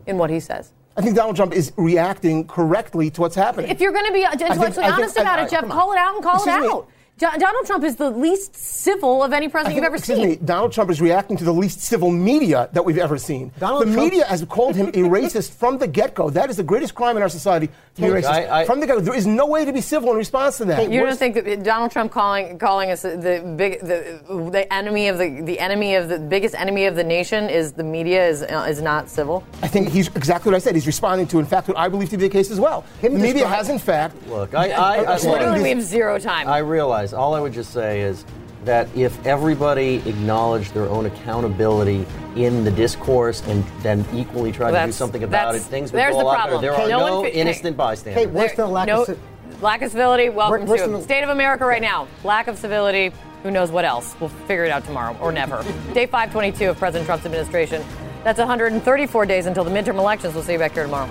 in 0.07 0.17
what 0.19 0.31
he 0.31 0.39
says? 0.39 0.71
I 0.97 1.03
think 1.03 1.17
Donald 1.17 1.35
Trump 1.35 1.53
is 1.53 1.73
reacting 1.77 2.47
correctly 2.47 3.11
to 3.11 3.21
what's 3.21 3.35
happening. 3.35 3.69
If 3.73 3.81
you're 3.81 3.91
going 3.91 4.07
to 4.07 4.13
be 4.13 4.23
intellectually 4.23 4.71
think- 4.71 4.95
honest 4.95 5.19
I- 5.19 5.23
about 5.23 5.39
I- 5.41 5.45
it, 5.47 5.51
Jeff, 5.51 5.69
call 5.69 5.93
it 5.93 5.99
out 5.99 6.15
and 6.15 6.23
call 6.23 6.37
Excuse 6.37 6.55
it 6.57 6.61
me. 6.61 6.83
Out. 7.23 7.39
Donald 7.39 7.67
Trump 7.67 7.85
is 7.85 7.97
the 7.97 8.11
least 8.11 8.57
civil 8.57 9.23
of 9.23 9.33
any 9.33 9.49
president 9.49 9.75
think, 9.75 9.77
you've 9.77 9.87
ever 9.87 9.97
excuse 9.97 10.19
seen. 10.19 10.29
Me, 10.31 10.37
Donald 10.37 10.73
Trump 10.73 10.91
is 10.91 11.01
reacting 11.01 11.37
to 11.37 11.45
the 11.45 11.53
least 11.53 11.81
civil 11.81 12.11
media 12.11 12.69
that 12.73 12.85
we've 12.85 12.99
ever 12.99 13.19
seen. 13.19 13.53
Donald 13.59 13.83
the 13.83 13.93
Trump- 13.93 14.13
media 14.13 14.25
has 14.27 14.45
called 14.45 14.75
him 14.75 14.89
a 14.89 14.93
racist 14.93 15.53
from 15.53 15.79
the 15.79 15.87
get-go. 15.87 16.31
That 16.31 16.51
is 16.51 16.57
the 16.57 16.63
greatest 16.63 16.95
crime 16.95 17.17
in 17.17 17.23
our 17.23 17.29
society 17.29 17.69
to 17.97 18.03
be 18.03 18.09
racist. 18.09 18.25
I, 18.25 18.63
I, 18.63 18.65
from 18.65 18.81
the 18.81 18.87
get-go, 18.87 19.01
there 19.01 19.15
is 19.15 19.27
no 19.27 19.47
way 19.47 19.65
to 19.65 19.73
be 19.73 19.81
civil 19.81 20.11
in 20.11 20.17
response 20.17 20.59
to 20.59 20.65
that. 20.67 20.91
you 20.91 21.05
don't 21.05 21.19
think 21.19 21.35
that 21.37 21.63
Donald 21.63 21.93
Trump 21.93 22.13
calling 22.13 22.59
calling 22.59 22.91
us 22.91 23.03
the 23.03 23.55
big 23.57 23.81
the, 23.81 24.21
the 24.51 24.73
enemy 24.73 25.09
of 25.09 25.19
the 25.19 25.43
the 25.43 25.59
enemy 25.61 25.95
of 25.95 26.09
the 26.09 26.19
biggest 26.19 26.55
enemy 26.55 26.87
of 26.87 26.97
the 26.97 27.05
nation 27.05 27.49
is 27.49 27.73
the 27.73 27.85
media 27.85 28.27
is 28.27 28.43
uh, 28.43 28.67
is 28.69 28.83
not 28.83 29.09
civil? 29.09 29.45
I 29.63 29.69
think 29.69 29.89
he's 29.89 30.09
exactly 30.09 30.51
what 30.51 30.57
I 30.57 30.59
said. 30.59 30.75
He's 30.75 30.87
responding 30.87 31.27
to, 31.29 31.39
in 31.39 31.47
fact, 31.47 31.69
what 31.69 31.77
I 31.77 31.89
believe 31.89 32.11
to 32.11 32.17
be 32.17 32.29
the 32.29 32.33
case 32.33 32.51
as 32.51 32.61
well. 32.61 32.85
the 33.01 33.11
media 33.11 33.47
has, 33.47 33.69
in 33.69 33.79
fact, 33.79 34.15
look. 34.29 34.55
I, 34.55 34.71
I, 34.71 34.97
I, 34.97 35.17
literally 35.19 35.63
we 35.63 35.69
have 35.71 35.83
zero 35.83 36.19
time. 36.19 36.49
I 36.49 36.59
realize. 36.59 37.04
All 37.13 37.35
I 37.35 37.41
would 37.41 37.53
just 37.53 37.73
say 37.73 38.01
is 38.01 38.25
that 38.65 38.89
if 38.97 39.25
everybody 39.27 39.97
acknowledged 40.07 40.73
their 40.73 40.89
own 40.89 41.07
accountability 41.07 42.07
in 42.37 42.65
the 42.65 42.71
discourse 42.71 43.43
and 43.47 43.65
then 43.83 44.05
equally 44.15 44.53
tried 44.53 44.73
well, 44.73 44.87
to 44.87 44.89
do 44.89 44.93
something 44.93 45.23
about 45.23 45.55
it, 45.55 45.61
things 45.61 45.93
would 45.93 45.99
go 45.99 46.21
a 46.21 46.23
lot 46.23 46.49
better. 46.49 46.61
There 46.61 46.75
are 46.75 46.89
no, 46.89 47.23
no 47.23 47.27
innocent 47.27 47.77
bystanders. 47.77 48.25
Hey, 48.25 48.27
where's 48.27 48.55
the 48.55 48.67
lack 48.67 48.87
no, 48.87 49.03
of 49.03 49.63
lack 49.63 49.83
of 49.83 49.91
civility? 49.91 50.29
Welcome 50.29 50.67
to 50.67 50.87
the 50.89 51.03
State 51.03 51.23
of 51.23 51.31
America 51.31 51.65
right 51.67 51.83
now. 51.83 52.09
Lack 52.23 52.49
of 52.49 52.57
civility. 52.59 53.13
Who 53.43 53.51
knows 53.51 53.71
what 53.71 53.85
else? 53.85 54.17
We'll 54.21 54.31
figure 54.31 54.65
it 54.65 54.71
out 54.71 54.85
tomorrow 54.85 55.17
or 55.21 55.31
never. 55.31 55.63
Day 55.93 56.07
522 56.07 56.71
of 56.71 56.79
President 56.79 57.07
Trump's 57.07 57.27
administration. 57.27 57.85
That's 58.25 58.39
134 58.39 59.27
days 59.27 59.45
until 59.45 59.65
the 59.65 59.71
midterm 59.71 59.99
elections. 59.99 60.33
We'll 60.33 60.43
see 60.43 60.55
you 60.55 60.59
back 60.59 60.73
here 60.73 60.85
tomorrow. 60.85 61.11